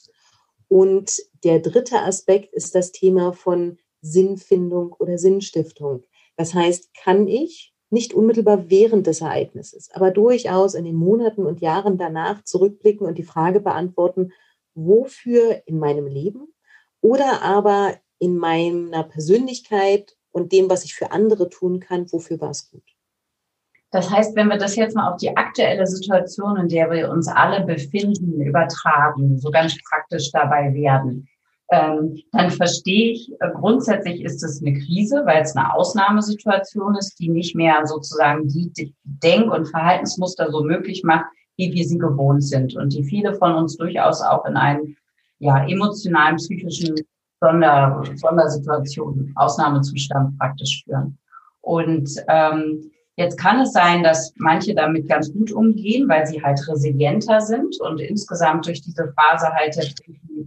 Und 0.68 1.20
der 1.44 1.61
dritte 1.61 2.01
Aspekt 2.01 2.55
ist 2.55 2.75
das 2.75 2.92
Thema 2.92 3.33
von 3.33 3.79
Sinnfindung 4.01 4.94
oder 4.98 5.18
Sinnstiftung. 5.18 6.05
Das 6.37 6.55
heißt, 6.55 6.94
kann 6.94 7.29
ich 7.29 7.75
nicht 7.90 8.14
unmittelbar 8.14 8.70
während 8.70 9.07
des 9.07 9.20
Ereignisses, 9.20 9.90
aber 9.92 10.11
durchaus 10.11 10.75
in 10.75 10.85
den 10.85 10.96
Monaten 10.96 11.44
und 11.44 11.61
Jahren 11.61 11.98
danach 11.98 12.42
zurückblicken 12.42 13.07
und 13.07 13.18
die 13.18 13.22
Frage 13.22 13.61
beantworten, 13.61 14.33
wofür 14.75 15.62
in 15.66 15.79
meinem 15.79 16.07
Leben 16.07 16.55
oder 17.03 17.42
aber 17.42 17.94
in 18.22 18.37
meiner 18.37 19.02
Persönlichkeit 19.02 20.16
und 20.30 20.52
dem, 20.52 20.70
was 20.70 20.85
ich 20.85 20.94
für 20.94 21.11
andere 21.11 21.48
tun 21.48 21.80
kann, 21.80 22.11
wofür 22.12 22.40
war 22.40 22.50
es 22.50 22.70
gut. 22.70 22.85
Das 23.90 24.11
heißt, 24.11 24.37
wenn 24.37 24.46
wir 24.46 24.58
das 24.58 24.76
jetzt 24.76 24.94
mal 24.94 25.11
auf 25.11 25.18
die 25.18 25.37
aktuelle 25.37 25.87
Situation, 25.88 26.56
in 26.56 26.68
der 26.68 26.88
wir 26.90 27.11
uns 27.11 27.26
alle 27.26 27.66
befinden, 27.66 28.40
übertragen, 28.40 29.38
so 29.38 29.50
ganz 29.50 29.76
praktisch 29.90 30.30
dabei 30.30 30.72
werden, 30.72 31.28
ähm, 31.72 32.22
dann 32.30 32.50
verstehe 32.50 33.12
ich, 33.12 33.32
äh, 33.40 33.50
grundsätzlich 33.54 34.22
ist 34.22 34.42
es 34.44 34.62
eine 34.62 34.78
Krise, 34.78 35.22
weil 35.26 35.42
es 35.42 35.56
eine 35.56 35.74
Ausnahmesituation 35.74 36.94
ist, 36.94 37.18
die 37.18 37.28
nicht 37.28 37.56
mehr 37.56 37.85
sozusagen 37.87 38.46
die 38.46 38.94
Denk- 39.02 39.52
und 39.52 39.66
Verhaltensmuster 39.66 40.50
so 40.52 40.62
möglich 40.62 41.02
macht, 41.02 41.26
wie 41.56 41.72
wir 41.72 41.85
sie 41.85 41.98
gewohnt 41.98 42.44
sind 42.44 42.76
und 42.76 42.92
die 42.92 43.02
viele 43.02 43.35
von 43.35 43.54
uns 43.54 43.76
durchaus 43.76 44.22
auch 44.22 44.46
in 44.46 44.56
einen 44.56 44.96
ja, 45.38 45.66
emotionalen, 45.66 46.37
psychischen 46.37 46.94
Sonder, 47.42 48.05
Sondersituation, 48.14 49.33
Ausnahmezustand 49.35 50.38
praktisch 50.38 50.85
führen. 50.85 51.18
Und 51.61 52.11
ähm, 52.28 52.90
Jetzt 53.16 53.38
kann 53.38 53.61
es 53.61 53.72
sein, 53.72 54.02
dass 54.02 54.33
manche 54.37 54.74
damit 54.74 55.07
ganz 55.07 55.31
gut 55.33 55.52
umgehen, 55.52 56.09
weil 56.09 56.26
sie 56.26 56.42
halt 56.42 56.66
resilienter 56.66 57.42
sind 57.42 57.78
und 57.81 58.00
insgesamt 58.00 58.66
durch 58.66 58.81
diese 58.81 59.12
Phase 59.12 59.52
halt 59.52 59.76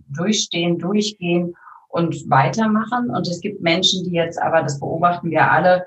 durchstehen, 0.09 0.79
durchgehen 0.79 1.55
und 1.89 2.29
weitermachen. 2.29 3.11
Und 3.11 3.27
es 3.27 3.39
gibt 3.39 3.61
Menschen, 3.61 4.03
die 4.03 4.15
jetzt 4.15 4.41
aber, 4.41 4.63
das 4.63 4.79
beobachten 4.79 5.29
wir 5.29 5.51
alle, 5.51 5.85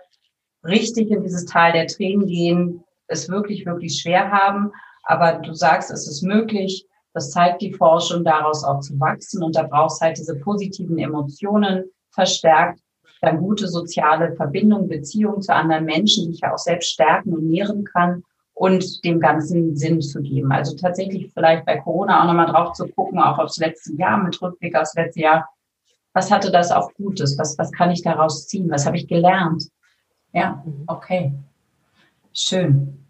richtig 0.65 1.11
in 1.11 1.23
dieses 1.23 1.47
Tal 1.47 1.73
der 1.73 1.89
Tränen 1.89 2.27
gehen, 2.27 2.85
es 3.09 3.29
wirklich, 3.29 3.67
wirklich 3.67 4.01
schwer 4.01 4.31
haben. 4.31 4.71
Aber 5.03 5.33
du 5.33 5.55
sagst, 5.55 5.91
es 5.91 6.07
ist 6.07 6.23
möglich. 6.23 6.87
Das 7.15 7.31
zeigt 7.31 7.63
die 7.63 7.73
Forschung, 7.73 8.25
daraus 8.25 8.65
auch 8.65 8.81
zu 8.81 8.99
wachsen. 9.01 9.43
Und 9.43 9.57
da 9.57 9.63
brauchst 9.63 10.01
halt 10.01 10.19
diese 10.19 10.37
positiven 10.37 10.99
Emotionen 10.99 11.85
verstärkt 12.11 12.81
dann 13.21 13.39
gute 13.39 13.69
soziale 13.69 14.35
Verbindungen, 14.37 14.89
Beziehungen 14.89 15.43
zu 15.43 15.55
anderen 15.55 15.85
Menschen, 15.85 16.27
die 16.27 16.35
ich 16.35 16.41
ja 16.41 16.53
auch 16.53 16.59
selbst 16.59 16.93
stärken 16.93 17.33
und 17.35 17.49
nähren 17.49 17.85
kann 17.85 18.23
und 18.55 19.05
dem 19.05 19.21
ganzen 19.21 19.77
Sinn 19.77 20.01
zu 20.01 20.21
geben. 20.23 20.53
Also 20.53 20.77
tatsächlich 20.77 21.33
vielleicht 21.33 21.65
bei 21.65 21.79
Corona 21.79 22.21
auch 22.21 22.27
nochmal 22.27 22.47
drauf 22.47 22.73
zu 22.75 22.89
gucken, 22.89 23.19
auch 23.19 23.39
aufs 23.39 23.59
letzte 23.59 23.95
Jahr, 23.95 24.23
mit 24.23 24.41
Rückblick 24.41 24.77
aufs 24.77 24.95
letzte 24.95 25.21
Jahr. 25.21 25.49
Was 26.13 26.31
hatte 26.31 26.51
das 26.51 26.73
auch 26.73 26.93
Gutes? 26.95 27.39
Was, 27.39 27.59
was 27.59 27.71
kann 27.73 27.91
ich 27.91 28.03
daraus 28.03 28.47
ziehen? 28.47 28.71
Was 28.71 28.87
habe 28.87 28.97
ich 28.97 29.07
gelernt? 29.07 29.69
Ja, 30.33 30.65
okay. 30.87 31.33
Schön 32.33 33.05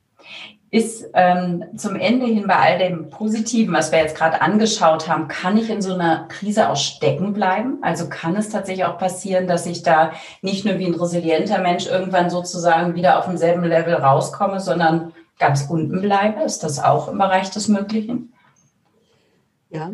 ist 0.71 1.09
ähm, 1.15 1.65
zum 1.77 1.97
Ende 1.97 2.27
hin 2.27 2.47
bei 2.47 2.57
all 2.57 2.79
dem 2.79 3.09
Positiven, 3.09 3.73
was 3.73 3.91
wir 3.91 4.01
jetzt 4.01 4.17
gerade 4.17 4.43
angeschaut 4.43 5.09
haben, 5.09 5.27
kann 5.27 5.57
ich 5.57 5.71
in 5.71 5.81
so 5.81 5.95
einer 5.95 6.27
Krise 6.29 6.69
auch 6.69 6.77
stecken 6.77 7.33
bleiben? 7.33 7.79
Also 7.81 8.09
kann 8.09 8.37
es 8.37 8.51
tatsächlich 8.51 8.85
auch 8.85 8.99
passieren, 8.99 9.47
dass 9.47 9.65
ich 9.65 9.83
da 9.83 10.13
nicht 10.43 10.67
nur 10.67 10.79
wie 10.79 10.87
ein 10.87 10.95
resilienter 10.95 11.61
Mensch 11.61 11.87
irgendwann 11.87 12.29
sozusagen 12.29 12.95
wieder 12.95 13.19
auf 13.19 13.27
demselben 13.27 13.65
Level 13.65 13.95
rauskomme, 13.95 14.61
sondern 14.61 15.15
ganz 15.39 15.67
unten 15.71 16.03
bleibe? 16.03 16.43
Ist 16.43 16.63
das 16.63 16.83
auch 16.83 17.09
im 17.09 17.17
Bereich 17.17 17.51
des 17.51 17.69
Möglichen? 17.69 18.35
Ja, 19.71 19.91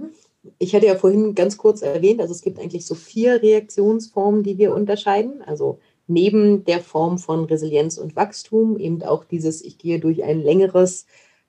ich 0.59 0.75
hatte 0.75 0.87
ja 0.87 0.97
vorhin 0.97 1.35
ganz 1.37 1.57
kurz 1.57 1.83
erwähnt, 1.83 2.21
also 2.21 2.33
es 2.33 2.43
gibt 2.43 2.59
eigentlich 2.59 2.87
so 2.87 2.95
vier 2.95 3.43
Reaktionsformen, 3.43 4.43
die 4.43 4.59
wir 4.59 4.75
unterscheiden. 4.75 5.43
Also 5.47 5.79
neben 6.07 6.64
der 6.64 6.81
Form 6.81 7.19
von 7.19 7.45
Resilienz 7.45 7.99
und 7.99 8.17
Wachstum 8.17 8.79
eben 8.79 9.03
auch 9.03 9.25
dieses, 9.25 9.62
ich 9.62 9.79
gehe 9.79 10.01
durch 10.01 10.23
ein 10.23 10.40
längeres 10.40 11.07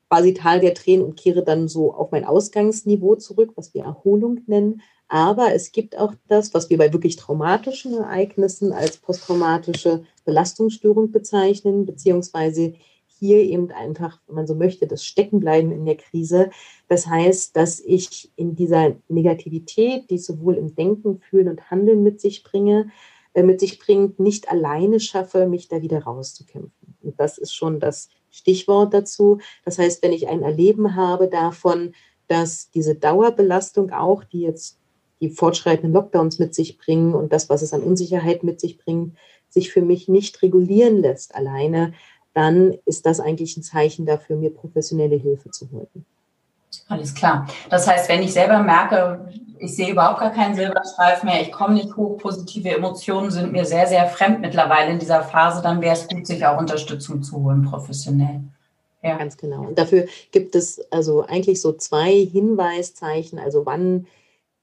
Basital 0.09 0.59
der 0.59 0.73
Tränen 0.73 1.05
und 1.05 1.17
kehre 1.17 1.43
dann 1.43 1.67
so 1.67 1.93
auf 1.93 2.11
mein 2.11 2.25
Ausgangsniveau 2.25 3.15
zurück, 3.15 3.51
was 3.55 3.73
wir 3.73 3.83
Erholung 3.83 4.41
nennen. 4.47 4.81
Aber 5.07 5.53
es 5.53 5.71
gibt 5.71 5.97
auch 5.97 6.13
das, 6.27 6.53
was 6.53 6.69
wir 6.69 6.77
bei 6.77 6.93
wirklich 6.93 7.15
traumatischen 7.15 7.93
Ereignissen 7.93 8.71
als 8.71 8.97
posttraumatische 8.97 10.03
Belastungsstörung 10.23 11.11
bezeichnen, 11.11 11.85
beziehungsweise 11.85 12.73
hier 13.19 13.39
eben 13.39 13.71
einfach, 13.71 14.19
wenn 14.27 14.35
man 14.35 14.47
so 14.47 14.55
möchte, 14.55 14.87
das 14.87 15.05
Steckenbleiben 15.05 15.71
in 15.71 15.85
der 15.85 15.95
Krise. 15.95 16.49
Das 16.87 17.07
heißt, 17.07 17.55
dass 17.55 17.79
ich 17.79 18.31
in 18.35 18.55
dieser 18.55 18.95
Negativität, 19.07 20.09
die 20.09 20.15
ich 20.15 20.25
sowohl 20.25 20.55
im 20.55 20.75
Denken, 20.75 21.19
Fühlen 21.19 21.47
und 21.47 21.71
Handeln 21.71 22.03
mit 22.03 22.19
sich 22.19 22.43
bringe, 22.43 22.91
mit 23.43 23.59
sich 23.59 23.79
bringt, 23.79 24.19
nicht 24.19 24.49
alleine 24.49 24.99
schaffe, 24.99 25.47
mich 25.47 25.67
da 25.67 25.81
wieder 25.81 26.03
rauszukämpfen. 26.03 26.95
Und 27.01 27.19
das 27.19 27.37
ist 27.37 27.53
schon 27.53 27.79
das 27.79 28.09
Stichwort 28.31 28.93
dazu. 28.93 29.39
Das 29.63 29.77
heißt, 29.77 30.03
wenn 30.03 30.13
ich 30.13 30.27
ein 30.27 30.41
Erleben 30.41 30.95
habe 30.95 31.27
davon, 31.27 31.93
dass 32.27 32.71
diese 32.71 32.95
Dauerbelastung 32.95 33.91
auch, 33.91 34.23
die 34.23 34.41
jetzt 34.41 34.77
die 35.21 35.29
fortschreitenden 35.29 35.93
Lockdowns 35.93 36.39
mit 36.39 36.53
sich 36.53 36.77
bringen 36.77 37.13
und 37.13 37.31
das, 37.31 37.49
was 37.49 37.61
es 37.61 37.73
an 37.73 37.81
Unsicherheit 37.81 38.43
mit 38.43 38.59
sich 38.59 38.77
bringt, 38.77 39.15
sich 39.49 39.71
für 39.71 39.81
mich 39.81 40.07
nicht 40.07 40.41
regulieren 40.41 41.01
lässt 41.01 41.35
alleine, 41.35 41.93
dann 42.33 42.75
ist 42.85 43.05
das 43.05 43.21
eigentlich 43.21 43.55
ein 43.55 43.63
Zeichen 43.63 44.05
dafür, 44.05 44.35
mir 44.35 44.49
professionelle 44.49 45.15
Hilfe 45.15 45.51
zu 45.51 45.71
holen. 45.71 46.05
Alles 46.89 47.15
klar. 47.15 47.47
Das 47.69 47.87
heißt, 47.87 48.09
wenn 48.09 48.21
ich 48.21 48.33
selber 48.33 48.61
merke, 48.61 49.29
ich 49.59 49.75
sehe 49.75 49.91
überhaupt 49.91 50.19
gar 50.19 50.31
keinen 50.31 50.55
Silberstreif 50.55 51.23
mehr, 51.23 51.41
ich 51.41 51.51
komme 51.51 51.75
nicht 51.75 51.95
hoch, 51.95 52.17
positive 52.17 52.69
Emotionen 52.69 53.31
sind 53.31 53.51
mir 53.51 53.65
sehr, 53.65 53.87
sehr 53.87 54.07
fremd 54.07 54.41
mittlerweile 54.41 54.91
in 54.91 54.99
dieser 54.99 55.23
Phase, 55.23 55.61
dann 55.61 55.81
wäre 55.81 55.93
es 55.93 56.07
gut, 56.07 56.25
sich 56.27 56.45
auch 56.45 56.59
Unterstützung 56.59 57.23
zu 57.23 57.43
holen, 57.43 57.63
professionell. 57.63 58.41
Ja, 59.03 59.17
ganz 59.17 59.37
genau. 59.37 59.67
Und 59.67 59.77
dafür 59.77 60.07
gibt 60.31 60.55
es 60.55 60.81
also 60.91 61.25
eigentlich 61.27 61.61
so 61.61 61.73
zwei 61.73 62.11
Hinweiszeichen, 62.25 63.37
also 63.37 63.65
wann 63.65 64.07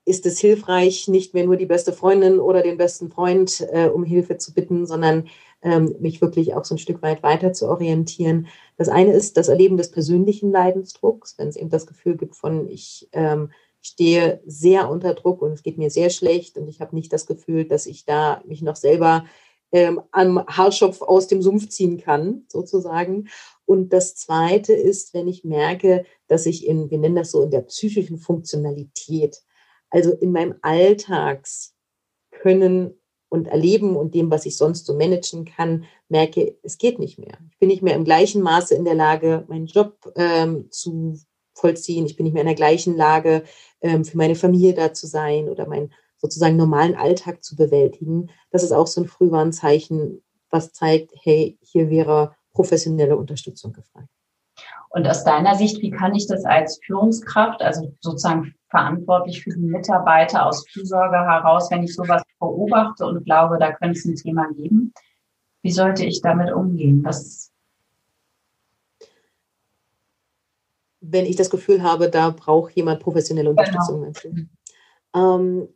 ist 0.05 0.26
es 0.26 0.40
hilfreich, 0.40 1.07
nicht 1.07 1.33
mehr 1.33 1.44
nur 1.44 1.57
die 1.57 1.66
beste 1.66 1.92
Freundin 1.92 2.40
oder 2.40 2.62
den 2.62 2.76
besten 2.76 3.11
Freund 3.11 3.64
äh, 3.72 3.87
um 3.87 4.02
Hilfe 4.02 4.37
zu 4.37 4.52
bitten, 4.52 4.85
sondern 4.85 5.28
ähm, 5.62 5.94
mich 6.00 6.20
wirklich 6.20 6.55
auch 6.55 6.64
so 6.64 6.74
ein 6.74 6.78
Stück 6.78 7.02
weit 7.02 7.22
weiter 7.22 7.52
zu 7.52 7.68
orientieren. 7.68 8.48
Das 8.76 8.88
eine 8.88 9.12
ist 9.12 9.37
das 9.37 9.46
Erleben 9.46 9.76
des 9.76 9.92
persönlichen 9.92 10.50
Leidensdrucks, 10.50 11.38
wenn 11.38 11.46
es 11.46 11.57
eben 11.57 11.70
das 11.70 11.87
Gefühl 11.87 12.16
gibt 12.16 12.35
von, 12.35 12.68
ich 12.68 13.09
ähm, 13.12 13.50
stehe 13.82 14.40
sehr 14.46 14.88
unter 14.88 15.14
Druck 15.14 15.42
und 15.42 15.52
es 15.52 15.62
geht 15.62 15.76
mir 15.76 15.90
sehr 15.90 16.08
schlecht 16.10 16.56
und 16.56 16.68
ich 16.68 16.80
habe 16.80 16.94
nicht 16.94 17.12
das 17.12 17.26
Gefühl, 17.26 17.66
dass 17.66 17.86
ich 17.86 18.04
da 18.04 18.42
mich 18.46 18.62
noch 18.62 18.76
selber 18.76 19.24
ähm, 19.72 20.00
am 20.12 20.46
Haarschopf 20.46 21.02
aus 21.02 21.26
dem 21.26 21.42
Sumpf 21.42 21.68
ziehen 21.68 21.98
kann, 21.98 22.44
sozusagen. 22.48 23.28
Und 23.64 23.92
das 23.92 24.14
Zweite 24.14 24.74
ist, 24.74 25.14
wenn 25.14 25.26
ich 25.28 25.44
merke, 25.44 26.04
dass 26.28 26.46
ich 26.46 26.66
in, 26.66 26.90
wir 26.90 26.98
nennen 26.98 27.16
das 27.16 27.32
so 27.32 27.42
in 27.42 27.50
der 27.50 27.62
psychischen 27.62 28.18
Funktionalität, 28.18 29.42
also 29.90 30.12
in 30.12 30.30
meinem 30.32 30.54
Alltagskönnen 30.62 32.94
und 33.30 33.48
Erleben 33.48 33.96
und 33.96 34.14
dem, 34.14 34.30
was 34.30 34.46
ich 34.46 34.58
sonst 34.58 34.86
so 34.86 34.94
managen 34.94 35.46
kann, 35.46 35.86
merke, 36.08 36.58
es 36.62 36.76
geht 36.76 36.98
nicht 36.98 37.18
mehr. 37.18 37.38
Ich 37.50 37.58
bin 37.58 37.68
nicht 37.68 37.82
mehr 37.82 37.94
im 37.94 38.04
gleichen 38.04 38.42
Maße 38.42 38.74
in 38.74 38.84
der 38.84 38.94
Lage, 38.94 39.46
meinen 39.48 39.66
Job 39.66 40.12
ähm, 40.16 40.70
zu 40.70 41.18
vollziehen. 41.54 42.04
Ich 42.04 42.16
bin 42.16 42.24
nicht 42.24 42.34
mehr 42.34 42.42
in 42.42 42.48
der 42.48 42.54
gleichen 42.54 42.94
Lage, 42.96 43.44
ähm, 43.82 44.04
für 44.04 44.16
meine 44.16 44.34
Familie 44.34 44.74
da 44.74 44.92
zu 44.92 45.06
sein 45.06 45.48
oder 45.48 45.68
meinen 45.68 45.92
sozusagen 46.16 46.56
normalen 46.56 46.94
Alltag 46.94 47.42
zu 47.42 47.56
bewältigen. 47.56 48.30
Das 48.50 48.62
ist 48.62 48.72
auch 48.72 48.86
so 48.86 49.02
ein 49.02 49.08
Frühwarnzeichen, 49.08 50.22
was 50.50 50.72
zeigt, 50.72 51.12
hey, 51.22 51.58
hier 51.60 51.90
wäre 51.90 52.34
professionelle 52.52 53.16
Unterstützung 53.16 53.72
gefragt. 53.72 54.08
Und 54.90 55.06
aus 55.08 55.24
deiner 55.24 55.54
Sicht, 55.54 55.80
wie 55.80 55.90
kann 55.90 56.14
ich 56.14 56.26
das 56.26 56.44
als 56.44 56.78
Führungskraft, 56.84 57.62
also 57.62 57.94
sozusagen 58.00 58.54
verantwortlich 58.68 59.42
für 59.42 59.50
die 59.50 59.66
Mitarbeiter 59.66 60.46
aus 60.46 60.66
Fürsorge 60.68 61.16
heraus, 61.16 61.70
wenn 61.70 61.82
ich 61.82 61.94
sowas 61.94 62.22
beobachte 62.38 63.06
und 63.06 63.24
glaube, 63.24 63.58
da 63.58 63.72
könnte 63.72 63.98
es 63.98 64.04
ein 64.04 64.16
Thema 64.16 64.52
geben, 64.52 64.92
wie 65.62 65.70
sollte 65.70 66.04
ich 66.04 66.20
damit 66.20 66.52
umgehen? 66.52 67.02
Was 67.04 67.51
wenn 71.02 71.26
ich 71.26 71.36
das 71.36 71.50
Gefühl 71.50 71.82
habe, 71.82 72.08
da 72.08 72.30
braucht 72.30 72.74
jemand 72.74 73.00
professionelle 73.00 73.50
genau. 73.50 73.60
Unterstützung. 73.60 74.12
Genau. 75.12 75.36
Ähm, 75.36 75.68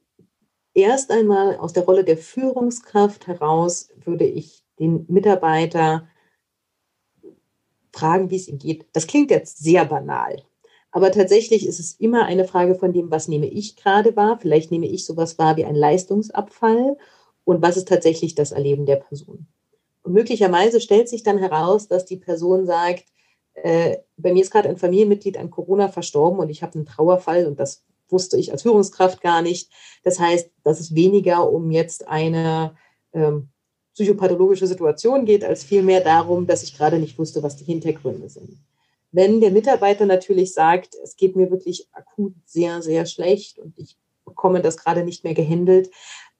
erst 0.72 1.10
einmal 1.10 1.56
aus 1.56 1.72
der 1.72 1.84
Rolle 1.84 2.04
der 2.04 2.16
Führungskraft 2.16 3.26
heraus 3.26 3.90
würde 4.04 4.24
ich 4.24 4.62
den 4.78 5.04
Mitarbeiter 5.08 6.08
fragen, 7.92 8.30
wie 8.30 8.36
es 8.36 8.48
ihm 8.48 8.58
geht. 8.58 8.86
Das 8.92 9.06
klingt 9.06 9.30
jetzt 9.30 9.58
sehr 9.58 9.84
banal. 9.84 10.42
Aber 10.92 11.10
tatsächlich 11.10 11.66
ist 11.66 11.80
es 11.80 11.94
immer 11.94 12.24
eine 12.24 12.44
Frage 12.44 12.74
von 12.74 12.92
dem, 12.92 13.10
was 13.10 13.28
nehme 13.28 13.46
ich 13.46 13.76
gerade 13.76 14.16
wahr. 14.16 14.38
Vielleicht 14.40 14.70
nehme 14.70 14.86
ich 14.86 15.04
sowas 15.04 15.38
wahr 15.38 15.56
wie 15.56 15.64
ein 15.64 15.74
Leistungsabfall 15.74 16.96
und 17.44 17.62
was 17.62 17.76
ist 17.76 17.88
tatsächlich 17.88 18.34
das 18.34 18.52
Erleben 18.52 18.86
der 18.86 18.96
Person. 18.96 19.46
Und 20.02 20.12
möglicherweise 20.12 20.80
stellt 20.80 21.08
sich 21.08 21.22
dann 21.22 21.38
heraus, 21.38 21.88
dass 21.88 22.04
die 22.04 22.16
Person 22.16 22.64
sagt, 22.64 23.04
äh, 23.62 23.98
bei 24.16 24.32
mir 24.32 24.42
ist 24.42 24.50
gerade 24.50 24.68
ein 24.68 24.76
Familienmitglied 24.76 25.38
an 25.38 25.50
Corona 25.50 25.88
verstorben 25.88 26.38
und 26.40 26.50
ich 26.50 26.62
habe 26.62 26.74
einen 26.74 26.86
Trauerfall 26.86 27.46
und 27.46 27.58
das 27.58 27.84
wusste 28.08 28.36
ich 28.36 28.52
als 28.52 28.62
Führungskraft 28.62 29.20
gar 29.20 29.42
nicht. 29.42 29.70
Das 30.04 30.20
heißt, 30.20 30.50
dass 30.62 30.80
es 30.80 30.94
weniger 30.94 31.50
um 31.50 31.70
jetzt 31.70 32.06
eine 32.08 32.76
ähm, 33.12 33.48
psychopathologische 33.94 34.66
Situation 34.66 35.24
geht, 35.24 35.44
als 35.44 35.64
vielmehr 35.64 36.02
darum, 36.02 36.46
dass 36.46 36.62
ich 36.62 36.76
gerade 36.76 36.98
nicht 36.98 37.18
wusste, 37.18 37.42
was 37.42 37.56
die 37.56 37.64
Hintergründe 37.64 38.28
sind. 38.28 38.58
Wenn 39.10 39.40
der 39.40 39.50
Mitarbeiter 39.50 40.04
natürlich 40.04 40.52
sagt, 40.52 40.94
es 41.02 41.16
geht 41.16 41.36
mir 41.36 41.50
wirklich 41.50 41.88
akut 41.92 42.34
sehr, 42.44 42.82
sehr 42.82 43.06
schlecht 43.06 43.58
und 43.58 43.78
ich 43.78 43.96
bekomme 44.24 44.60
das 44.60 44.76
gerade 44.76 45.04
nicht 45.04 45.24
mehr 45.24 45.34
gehandelt, 45.34 45.90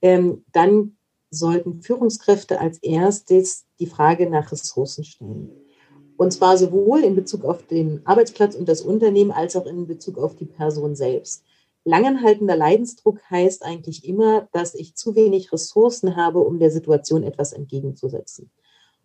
ähm, 0.03 0.45
dann 0.53 0.97
sollten 1.31 1.81
Führungskräfte 1.81 2.61
als 2.61 2.79
erstes 2.83 3.65
die 3.81 3.87
Frage 3.87 4.29
nach 4.29 4.53
Ressourcen 4.53 5.05
stellen. 5.05 5.51
Und 6.17 6.33
zwar 6.33 6.57
sowohl 6.57 7.01
in 7.01 7.15
Bezug 7.15 7.45
auf 7.45 7.67
den 7.67 8.01
Arbeitsplatz 8.05 8.55
und 8.55 8.69
das 8.69 8.81
Unternehmen 8.81 9.31
als 9.31 9.57
auch 9.57 9.67
in 9.67 9.87
Bezug 9.87 10.19
auf 10.19 10.35
die 10.35 10.47
Person 10.47 10.95
selbst. 10.95 11.45
Langanhaltender 11.85 12.57
Leidensdruck 12.57 13.21
heißt 13.31 13.65
eigentlich 13.65 14.09
immer, 14.09 14.49
dass 14.53 14.75
ich 14.75 14.97
zu 14.97 15.15
wenig 15.15 15.53
Ressourcen 15.53 16.17
habe, 16.17 16.41
um 16.41 16.59
der 16.59 16.71
Situation 16.71 17.23
etwas 17.23 17.53
entgegenzusetzen. 17.53 18.51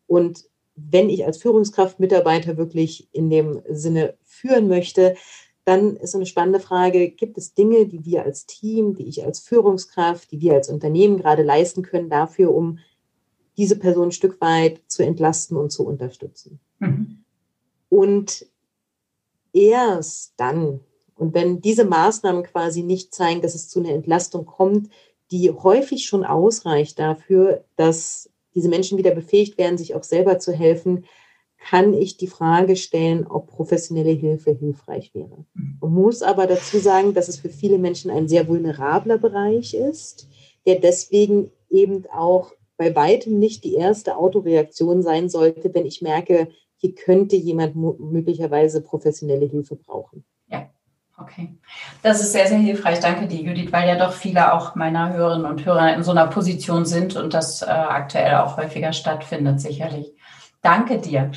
Und 0.08 0.46
wenn 0.76 1.10
ich 1.10 1.26
als 1.26 1.38
Führungskraft 1.38 2.00
Mitarbeiter 2.00 2.58
wirklich 2.58 3.08
in 3.12 3.30
dem 3.30 3.62
Sinne 3.70 4.16
führen 4.24 4.68
möchte, 4.68 5.16
dann 5.64 5.96
ist 5.96 6.16
eine 6.16 6.26
spannende 6.26 6.60
Frage, 6.60 7.12
gibt 7.12 7.38
es 7.38 7.54
Dinge, 7.54 7.86
die 7.86 8.04
wir 8.04 8.24
als 8.24 8.46
Team, 8.46 8.96
die 8.96 9.08
ich 9.08 9.24
als 9.24 9.40
Führungskraft, 9.42 10.32
die 10.32 10.42
wir 10.42 10.54
als 10.54 10.70
Unternehmen 10.70 11.18
gerade 11.18 11.44
leisten 11.44 11.84
können 11.84 12.10
dafür, 12.10 12.54
um 12.54 12.80
diese 13.58 13.78
Person 13.78 14.08
ein 14.08 14.12
Stück 14.12 14.42
weit 14.42 14.82
zu 14.88 15.04
entlasten 15.04 15.56
und 15.56 15.72
zu 15.72 15.86
unterstützen? 15.86 16.60
Mhm. 16.82 17.24
Und 17.90 18.46
erst 19.54 20.34
dann, 20.38 20.82
und 21.16 21.34
wenn 21.34 21.62
diese 21.62 21.86
Maßnahmen 21.86 22.44
quasi 22.44 22.84
nicht 22.84 23.14
zeigen, 23.14 23.42
dass 23.42 23.56
es 23.56 23.70
zu 23.70 23.80
einer 23.80 23.94
Entlastung 23.94 24.46
kommt, 24.46 24.90
die 25.32 25.52
häufig 25.52 26.06
schon 26.06 26.26
ausreicht 26.26 27.00
dafür, 27.00 27.64
dass 27.78 28.30
diese 28.54 28.70
Menschen 28.70 28.98
wieder 28.98 29.12
befähigt 29.12 29.58
werden, 29.58 29.78
sich 29.78 29.96
auch 29.96 30.04
selber 30.04 30.40
zu 30.40 30.52
helfen, 30.52 31.06
kann 31.58 31.94
ich 31.94 32.18
die 32.18 32.28
Frage 32.28 32.76
stellen, 32.76 33.28
ob 33.28 33.48
professionelle 33.48 34.12
Hilfe 34.12 34.52
hilfreich 34.52 35.14
wäre. 35.14 35.46
Mhm. 35.54 35.78
Man 35.80 35.94
muss 35.94 36.24
aber 36.24 36.48
dazu 36.48 36.80
sagen, 36.80 37.14
dass 37.14 37.30
es 37.30 37.38
für 37.38 37.50
viele 37.50 37.78
Menschen 37.78 38.10
ein 38.12 38.28
sehr 38.28 38.48
vulnerabler 38.48 39.18
Bereich 39.18 39.74
ist, 39.74 40.28
der 40.66 40.80
deswegen 40.80 41.52
eben 41.70 42.06
auch 42.12 42.52
bei 42.78 42.96
weitem 42.96 43.38
nicht 43.38 43.64
die 43.64 43.76
erste 43.76 44.18
Autoreaktion 44.18 45.04
sein 45.04 45.30
sollte, 45.30 45.74
wenn 45.74 45.86
ich 45.86 46.02
merke, 46.02 46.48
hier 46.82 46.96
könnte 46.96 47.36
jemand 47.36 47.76
möglicherweise 47.76 48.82
professionelle 48.82 49.46
Hilfe 49.46 49.76
brauchen. 49.76 50.26
Okay, 51.22 51.56
das 52.02 52.20
ist 52.22 52.32
sehr, 52.32 52.48
sehr 52.48 52.58
hilfreich. 52.58 53.00
Danke 53.00 53.28
dir, 53.28 53.42
Judith, 53.42 53.72
weil 53.72 53.88
ja 53.88 53.96
doch 53.96 54.14
viele 54.14 54.54
auch 54.54 54.76
meiner 54.76 55.14
Hörerinnen 55.14 55.46
und 55.46 55.66
Hörer 55.66 55.94
in 55.94 56.04
so 56.04 56.12
einer 56.12 56.28
Position 56.28 56.86
sind 56.86 57.16
und 57.16 57.34
das 57.34 57.62
äh, 57.62 57.66
aktuell 57.66 58.36
auch 58.36 58.58
häufiger 58.58 58.92
stattfindet, 58.92 59.62
sicherlich. 59.62 60.14
Danke 60.62 60.98
dir. 60.98 61.32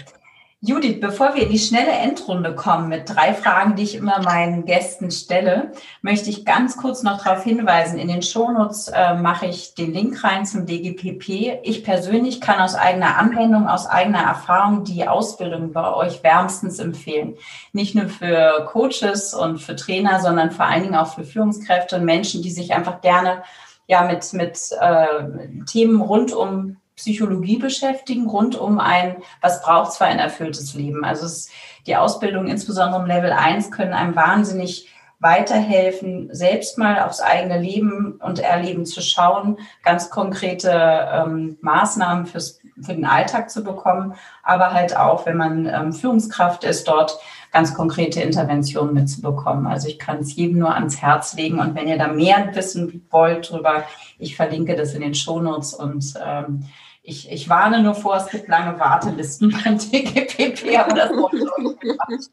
Judith, 0.66 0.98
bevor 0.98 1.35
wir 1.35 1.42
in 1.42 1.50
die 1.50 1.59
schnelle 1.59 1.92
Endrunde 1.92 2.55
kommen 2.55 2.88
mit 2.88 3.11
drei 3.11 3.35
Fragen, 3.35 3.77
die 3.77 3.83
ich 3.83 3.96
immer 3.96 4.22
meinen 4.22 4.64
Gästen 4.64 5.11
stelle, 5.11 5.72
möchte 6.00 6.31
ich 6.31 6.46
ganz 6.46 6.79
kurz 6.79 7.03
noch 7.03 7.22
darauf 7.22 7.44
hinweisen. 7.44 7.98
In 7.98 8.09
den 8.09 8.22
Shownotes 8.22 8.88
äh, 8.88 9.12
mache 9.14 9.44
ich 9.44 9.74
den 9.74 9.92
Link 9.92 10.24
rein 10.24 10.46
zum 10.46 10.64
DGPP. 10.64 11.61
Ich 11.64 11.85
persönlich 11.85 12.40
kann 12.40 12.61
aus 12.61 12.77
eigener 12.77 13.18
Anwendung, 13.18 13.68
aus 13.68 13.87
eigener 13.87 14.22
Erfahrung 14.22 14.85
die 14.85 15.07
Ausbildung 15.07 15.74
bei 15.74 15.92
euch 15.92 16.22
wärmstens 16.22 16.79
empfehlen. 16.79 17.37
Nicht 17.74 17.94
nur 17.94 18.09
für 18.09 18.66
Coaches 18.72 19.35
und 19.35 19.59
für 19.59 19.77
Trainer, 19.77 20.20
sondern 20.20 20.50
vor 20.50 20.64
allen 20.64 20.85
Dingen 20.85 20.96
auch 20.96 21.14
für 21.14 21.24
Führungskräfte 21.24 21.96
und 21.96 22.07
Menschen, 22.07 22.40
die 22.40 22.50
sich 22.50 22.72
einfach 22.72 23.03
gerne 23.03 23.42
ja 23.87 24.05
mit, 24.05 24.33
mit 24.33 24.59
äh, 24.81 25.64
Themen 25.66 26.00
rund 26.00 26.33
um 26.33 26.79
Psychologie 26.96 27.59
beschäftigen, 27.59 28.28
rund 28.28 28.57
um 28.57 28.78
ein, 28.78 29.16
was 29.40 29.62
braucht 29.62 29.90
es 29.90 29.96
für 29.96 30.04
ein 30.04 30.18
erfülltes 30.18 30.74
Leben. 30.74 31.04
Also 31.04 31.26
es, 31.26 31.50
die 31.87 31.96
Ausbildung, 31.96 32.46
insbesondere 32.46 33.02
im 33.02 33.09
Level 33.09 33.33
1, 33.33 33.70
können 33.70 33.92
einem 33.92 34.14
wahnsinnig 34.14 34.88
weiterhelfen, 35.24 36.28
selbst 36.33 36.76
mal 36.76 37.00
aufs 37.00 37.20
eigene 37.20 37.59
Leben 37.59 38.20
und 38.22 38.40
Erleben 38.40 38.85
zu 38.85 39.00
schauen, 39.00 39.59
ganz 39.83 40.11
konkrete 40.11 40.70
ähm, 40.70 41.57
Maßnahmen 41.62 42.26
fürs, 42.26 42.61
für 42.83 42.92
den 42.92 43.07
Alltag 43.07 43.48
zu 43.50 43.64
bekommen, 43.64 44.14
aber 44.42 44.72
halt 44.72 44.96
auch, 44.96 45.24
wenn 45.24 45.38
man 45.38 45.66
ähm, 45.66 45.92
Führungskraft 45.94 46.64
ist, 46.64 46.88
dort 46.88 47.18
ganz 47.52 47.72
konkrete 47.72 48.20
Interventionen 48.20 48.92
mitzubekommen. 48.92 49.66
Also 49.66 49.88
ich 49.88 49.98
kann 49.98 50.18
es 50.18 50.37
jedem 50.37 50.59
nur 50.59 50.74
ans 50.74 51.00
Herz 51.00 51.35
legen 51.35 51.59
und 51.59 51.74
wenn 51.74 51.88
ihr 51.88 51.96
da 51.96 52.09
mehr 52.09 52.50
wissen 52.52 53.07
wollt 53.11 53.50
drüber, 53.50 53.85
ich 54.18 54.37
verlinke 54.37 54.76
das 54.76 54.92
in 54.92 55.00
den 55.00 55.14
Shownotes 55.14 55.72
und 55.72 56.14
ähm, 56.22 56.64
ich, 57.07 57.31
ich 57.31 57.49
warne 57.51 57.83
nur 57.83 57.95
vor, 57.95 58.17
es 58.17 58.29
gibt 58.29 58.49
lange 58.49 58.81
Wartelisten 58.81 59.51
beim 59.64 59.79
DGPP, 59.79 60.79
aber 60.79 60.95
das 60.95 61.11
wollte 61.11 61.37
ich 61.37 61.45
euch 61.53 62.31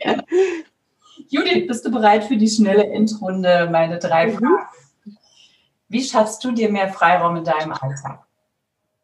ja. 0.00 0.24
Judith, 1.28 1.66
bist 1.66 1.84
du 1.84 1.90
bereit 1.90 2.24
für 2.24 2.38
die 2.38 2.48
schnelle 2.48 2.84
Endrunde? 2.84 3.68
Meine 3.70 3.98
drei 3.98 4.28
mhm. 4.28 4.38
Fragen. 4.38 5.16
Wie 5.88 6.02
schaffst 6.02 6.42
du 6.44 6.52
dir 6.52 6.70
mehr 6.70 6.88
Freiraum 6.92 7.36
in 7.36 7.44
deinem 7.44 7.72
Alltag? 7.72 8.24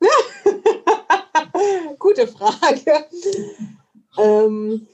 Gute 1.99 2.27
Frage. 2.27 3.07
Ähm, 4.17 4.87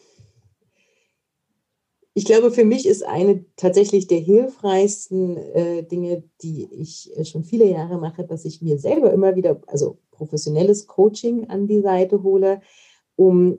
ich 2.15 2.25
glaube, 2.27 2.51
für 2.51 2.65
mich 2.65 2.87
ist 2.87 3.05
eine 3.05 3.45
tatsächlich 3.57 4.07
der 4.07 4.19
hilfreichsten 4.19 5.37
äh, 5.37 5.83
Dinge, 5.83 6.25
die 6.43 6.69
ich 6.71 7.11
äh, 7.17 7.25
schon 7.25 7.45
viele 7.45 7.65
Jahre 7.65 7.99
mache, 7.99 8.25
dass 8.25 8.45
ich 8.45 8.61
mir 8.61 8.79
selber 8.79 9.13
immer 9.13 9.35
wieder, 9.35 9.61
also 9.67 9.99
professionelles 10.11 10.87
Coaching 10.87 11.49
an 11.49 11.67
die 11.67 11.81
Seite 11.81 12.23
hole, 12.23 12.61
um 13.17 13.59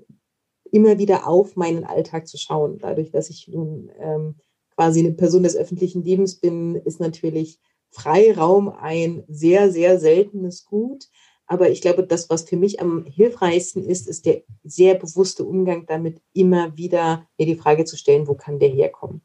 immer 0.71 0.97
wieder 0.99 1.27
auf 1.27 1.55
meinen 1.55 1.83
Alltag 1.83 2.27
zu 2.27 2.37
schauen. 2.37 2.77
Dadurch, 2.79 3.11
dass 3.11 3.29
ich 3.29 3.47
nun 3.47 3.91
ähm, 3.99 4.35
quasi 4.75 4.99
eine 4.99 5.13
Person 5.13 5.43
des 5.43 5.55
öffentlichen 5.55 6.03
Lebens 6.03 6.35
bin, 6.35 6.75
ist 6.75 6.99
natürlich 6.99 7.59
Freiraum 7.89 8.69
ein 8.69 9.23
sehr, 9.27 9.71
sehr 9.71 9.99
seltenes 9.99 10.65
Gut. 10.65 11.09
Aber 11.53 11.69
ich 11.69 11.81
glaube, 11.81 12.01
das, 12.01 12.31
was 12.31 12.49
für 12.49 12.57
mich 12.57 12.81
am 12.81 13.05
hilfreichsten 13.05 13.87
ist, 13.87 14.07
ist 14.07 14.25
der 14.25 14.41
sehr 14.63 14.95
bewusste 14.95 15.43
Umgang 15.43 15.85
damit, 15.85 16.19
immer 16.33 16.75
wieder 16.77 17.27
mir 17.37 17.45
die 17.45 17.53
Frage 17.53 17.85
zu 17.85 17.95
stellen, 17.95 18.27
wo 18.27 18.33
kann 18.33 18.57
der 18.57 18.69
herkommen? 18.69 19.21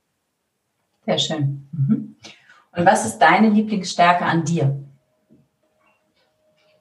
Sehr 1.07 1.17
schön. 1.17 1.71
Mhm. 1.73 2.17
Und 2.77 2.85
was 2.85 3.07
ist 3.07 3.19
deine 3.19 3.49
Lieblingsstärke 3.49 4.27
an 4.27 4.45
dir? 4.45 4.79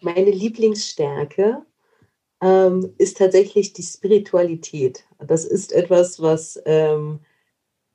Meine 0.01 0.31
Lieblingsstärke 0.31 1.62
ähm, 2.41 2.93
ist 2.97 3.15
tatsächlich 3.15 3.71
die 3.71 3.83
Spiritualität. 3.83 5.05
Das 5.17 5.45
ist 5.45 5.71
etwas, 5.71 6.21
was, 6.21 6.62
ähm, 6.65 7.21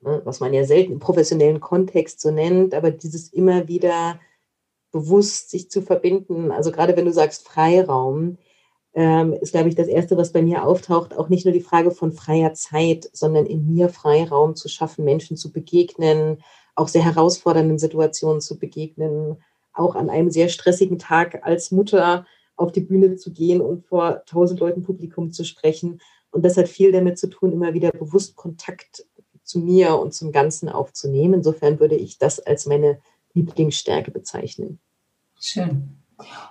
ne, 0.01 0.23
was 0.23 0.39
man 0.39 0.55
ja 0.55 0.63
selten 0.63 0.93
im 0.93 0.99
professionellen 0.99 1.59
Kontext 1.59 2.19
so 2.19 2.31
nennt, 2.31 2.73
aber 2.73 2.89
dieses 2.89 3.31
immer 3.31 3.67
wieder 3.67 4.19
bewusst 4.93 5.49
sich 5.49 5.69
zu 5.69 5.81
verbinden, 5.81 6.51
also 6.51 6.71
gerade 6.71 6.95
wenn 6.95 7.05
du 7.05 7.11
sagst 7.11 7.45
Freiraum, 7.45 8.37
ähm, 8.93 9.33
ist, 9.33 9.51
glaube 9.51 9.69
ich, 9.69 9.75
das 9.75 9.87
Erste, 9.87 10.17
was 10.17 10.31
bei 10.31 10.41
mir 10.41 10.65
auftaucht, 10.65 11.17
auch 11.17 11.27
nicht 11.27 11.45
nur 11.45 11.53
die 11.53 11.61
Frage 11.61 11.91
von 11.91 12.11
freier 12.11 12.53
Zeit, 12.53 13.09
sondern 13.11 13.45
in 13.45 13.73
mir 13.73 13.89
Freiraum 13.89 14.55
zu 14.55 14.69
schaffen, 14.69 15.03
Menschen 15.03 15.35
zu 15.35 15.51
begegnen, 15.51 16.43
auch 16.75 16.87
sehr 16.87 17.03
herausfordernden 17.03 17.79
Situationen 17.79 18.39
zu 18.39 18.57
begegnen, 18.59 19.41
auch 19.73 19.95
an 19.95 20.09
einem 20.09 20.29
sehr 20.29 20.47
stressigen 20.47 20.99
Tag 20.99 21.43
als 21.43 21.71
Mutter 21.71 22.25
auf 22.55 22.71
die 22.71 22.81
Bühne 22.81 23.15
zu 23.15 23.33
gehen 23.33 23.61
und 23.61 23.85
vor 23.85 24.23
tausend 24.25 24.59
Leuten 24.59 24.83
Publikum 24.83 25.31
zu 25.31 25.43
sprechen. 25.43 25.99
Und 26.29 26.45
das 26.45 26.55
hat 26.55 26.69
viel 26.69 26.91
damit 26.91 27.17
zu 27.17 27.27
tun, 27.27 27.51
immer 27.51 27.73
wieder 27.73 27.91
bewusst 27.91 28.35
Kontakt 28.35 29.07
zu 29.43 29.59
mir 29.59 29.97
und 29.97 30.13
zum 30.13 30.31
Ganzen 30.31 30.69
aufzunehmen. 30.69 31.35
Insofern 31.35 31.79
würde 31.79 31.95
ich 31.95 32.19
das 32.19 32.39
als 32.39 32.67
meine 32.67 32.99
Lieblingsstärke 33.33 34.11
bezeichnen. 34.11 34.79
Schön. 35.39 35.97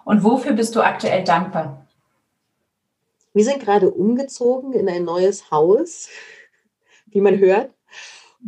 Und 0.05 0.25
wofür 0.25 0.53
bist 0.53 0.75
du 0.75 0.81
aktuell 0.81 1.25
dankbar? 1.25 1.87
Wir 3.33 3.45
sind 3.45 3.61
gerade 3.61 3.91
umgezogen 3.91 4.73
in 4.75 4.89
ein 4.89 5.05
neues 5.05 5.51
Haus, 5.51 6.09
wie 7.07 7.21
man 7.21 7.39
hört. 7.39 7.73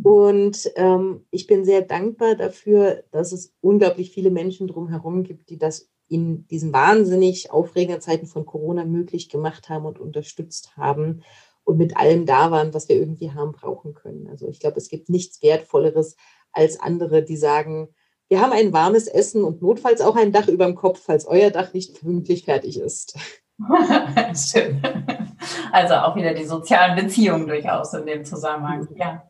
Und 0.03 0.71
ähm, 0.75 1.25
ich 1.31 1.47
bin 1.47 1.63
sehr 1.63 1.81
dankbar 1.81 2.35
dafür, 2.35 3.03
dass 3.11 3.31
es 3.31 3.53
unglaublich 3.61 4.11
viele 4.11 4.29
Menschen 4.29 4.67
drumherum 4.67 5.23
gibt, 5.23 5.49
die 5.49 5.57
das 5.57 5.89
in 6.07 6.45
diesen 6.47 6.73
wahnsinnig 6.73 7.51
aufregenden 7.51 8.01
Zeiten 8.01 8.27
von 8.27 8.45
Corona 8.45 8.85
möglich 8.85 9.29
gemacht 9.29 9.69
haben 9.69 9.85
und 9.85 9.99
unterstützt 9.99 10.75
haben 10.77 11.23
und 11.63 11.77
mit 11.77 11.97
allem 11.97 12.25
da 12.25 12.51
waren, 12.51 12.73
was 12.73 12.89
wir 12.89 12.95
irgendwie 12.95 13.31
haben 13.31 13.53
brauchen 13.53 13.93
können. 13.93 14.27
Also 14.27 14.47
ich 14.47 14.59
glaube, 14.59 14.77
es 14.77 14.89
gibt 14.89 15.09
nichts 15.09 15.41
Wertvolleres 15.41 16.15
als 16.51 16.79
andere, 16.79 17.23
die 17.23 17.37
sagen, 17.37 17.89
wir 18.35 18.41
haben 18.41 18.51
ein 18.51 18.73
warmes 18.73 19.07
Essen 19.07 19.45
und 19.45 19.61
notfalls 19.61 20.01
auch 20.01 20.17
ein 20.17 20.33
Dach 20.33 20.49
über 20.49 20.65
dem 20.65 20.75
Kopf, 20.75 20.99
falls 21.05 21.25
euer 21.25 21.51
Dach 21.51 21.71
nicht 21.71 22.01
pünktlich 22.01 22.43
fertig 22.43 22.77
ist. 22.77 23.17
Stimmt. 24.35 24.85
Also 25.71 25.93
auch 25.93 26.17
wieder 26.17 26.33
die 26.33 26.43
sozialen 26.43 26.97
Beziehungen 26.97 27.47
durchaus 27.47 27.93
in 27.93 28.05
dem 28.05 28.25
Zusammenhang. 28.25 28.89
Ja, 28.97 29.23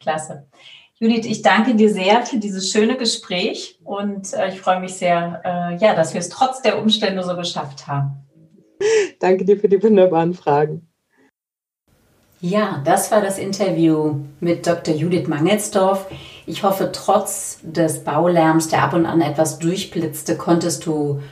klasse. 0.00 0.46
Judith, 0.94 1.26
ich 1.26 1.42
danke 1.42 1.74
dir 1.74 1.92
sehr 1.92 2.24
für 2.24 2.38
dieses 2.38 2.70
schöne 2.70 2.96
Gespräch 2.96 3.78
und 3.84 4.32
äh, 4.32 4.48
ich 4.48 4.62
freue 4.62 4.80
mich 4.80 4.94
sehr, 4.94 5.42
äh, 5.44 5.76
ja, 5.76 5.94
dass 5.94 6.14
wir 6.14 6.20
es 6.20 6.30
trotz 6.30 6.62
der 6.62 6.78
Umstände 6.78 7.22
so 7.22 7.36
geschafft 7.36 7.88
haben. 7.88 8.26
Danke 9.18 9.44
dir 9.44 9.58
für 9.58 9.68
die 9.68 9.82
wunderbaren 9.82 10.32
Fragen. 10.32 10.88
Ja, 12.40 12.80
das 12.86 13.10
war 13.10 13.20
das 13.20 13.38
Interview 13.38 14.20
mit 14.40 14.66
Dr. 14.66 14.94
Judith 14.94 15.28
Mangelsdorf. 15.28 16.06
Ich 16.50 16.64
hoffe, 16.64 16.90
trotz 16.92 17.60
des 17.62 18.02
Baulärms, 18.02 18.66
der 18.66 18.82
ab 18.82 18.92
und 18.92 19.06
an 19.06 19.20
etwas 19.20 19.60
durchblitzte, 19.60 20.36
konntest 20.36 20.84
du 20.84 21.22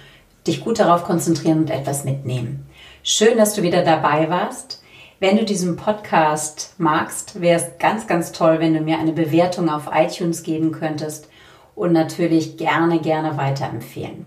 dich 0.46 0.60
gut 0.60 0.78
darauf 0.78 1.02
konzentrieren 1.02 1.58
und 1.58 1.70
etwas 1.70 2.04
mitnehmen. 2.04 2.68
Schön, 3.02 3.36
dass 3.36 3.54
du 3.54 3.62
wieder 3.62 3.82
dabei 3.82 4.30
warst. 4.30 4.80
Wenn 5.18 5.36
du 5.36 5.44
diesen 5.44 5.74
Podcast 5.74 6.74
magst, 6.78 7.40
wäre 7.40 7.58
es 7.58 7.78
ganz, 7.80 8.06
ganz 8.06 8.30
toll, 8.30 8.60
wenn 8.60 8.74
du 8.74 8.80
mir 8.80 9.00
eine 9.00 9.10
Bewertung 9.10 9.68
auf 9.70 9.90
iTunes 9.92 10.44
geben 10.44 10.70
könntest 10.70 11.28
und 11.74 11.92
natürlich 11.92 12.56
gerne, 12.56 13.00
gerne 13.00 13.36
weiterempfehlen. 13.36 14.24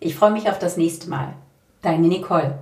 Ich 0.00 0.14
freue 0.14 0.30
mich 0.30 0.48
auf 0.48 0.58
das 0.58 0.78
nächste 0.78 1.10
Mal. 1.10 1.34
Deine 1.82 2.08
Nicole. 2.08 2.54